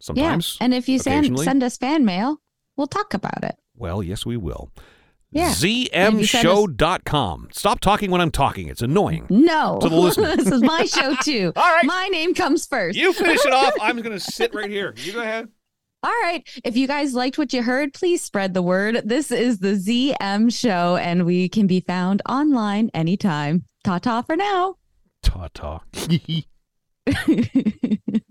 sometimes. 0.00 0.56
yeah, 0.58 0.64
and 0.64 0.74
if 0.74 0.88
you 0.88 0.98
send 0.98 1.38
send 1.38 1.62
us 1.62 1.76
fan 1.76 2.06
mail, 2.06 2.40
we'll 2.78 2.86
talk 2.86 3.12
about 3.12 3.44
it. 3.44 3.56
Well, 3.76 4.02
yes, 4.02 4.24
we 4.24 4.38
will. 4.38 4.70
Yeah. 5.30 5.52
And 5.92 6.20
if 6.20 6.32
you 6.32 6.40
ZMShow.com. 6.40 7.48
Stop 7.52 7.80
talking 7.80 8.10
when 8.10 8.20
I'm 8.22 8.30
talking. 8.30 8.68
It's 8.68 8.80
annoying. 8.80 9.26
No, 9.28 9.78
To 9.82 9.88
the 9.88 9.96
listener. 9.96 10.34
this 10.36 10.50
is 10.50 10.62
my 10.62 10.86
show 10.86 11.14
too. 11.16 11.52
All 11.56 11.62
right. 11.62 11.84
my 11.84 12.08
name 12.08 12.32
comes 12.32 12.64
first. 12.64 12.96
You 12.96 13.12
finish 13.12 13.44
it 13.44 13.52
off. 13.52 13.74
I'm 13.80 13.96
going 14.00 14.16
to 14.16 14.20
sit 14.20 14.54
right 14.54 14.70
here. 14.70 14.94
You 14.96 15.12
go 15.12 15.20
ahead. 15.20 15.48
All 16.06 16.12
right. 16.22 16.48
If 16.62 16.76
you 16.76 16.86
guys 16.86 17.14
liked 17.14 17.36
what 17.36 17.52
you 17.52 17.64
heard, 17.64 17.92
please 17.92 18.22
spread 18.22 18.54
the 18.54 18.62
word. 18.62 19.02
This 19.04 19.32
is 19.32 19.58
the 19.58 19.72
ZM 19.72 20.56
show, 20.56 20.94
and 20.94 21.26
we 21.26 21.48
can 21.48 21.66
be 21.66 21.80
found 21.80 22.22
online 22.28 22.92
anytime. 22.94 23.64
Ta 23.82 23.98
ta 23.98 24.22
for 24.22 24.36
now. 24.36 24.76
Ta 25.22 25.48
ta. 25.52 25.80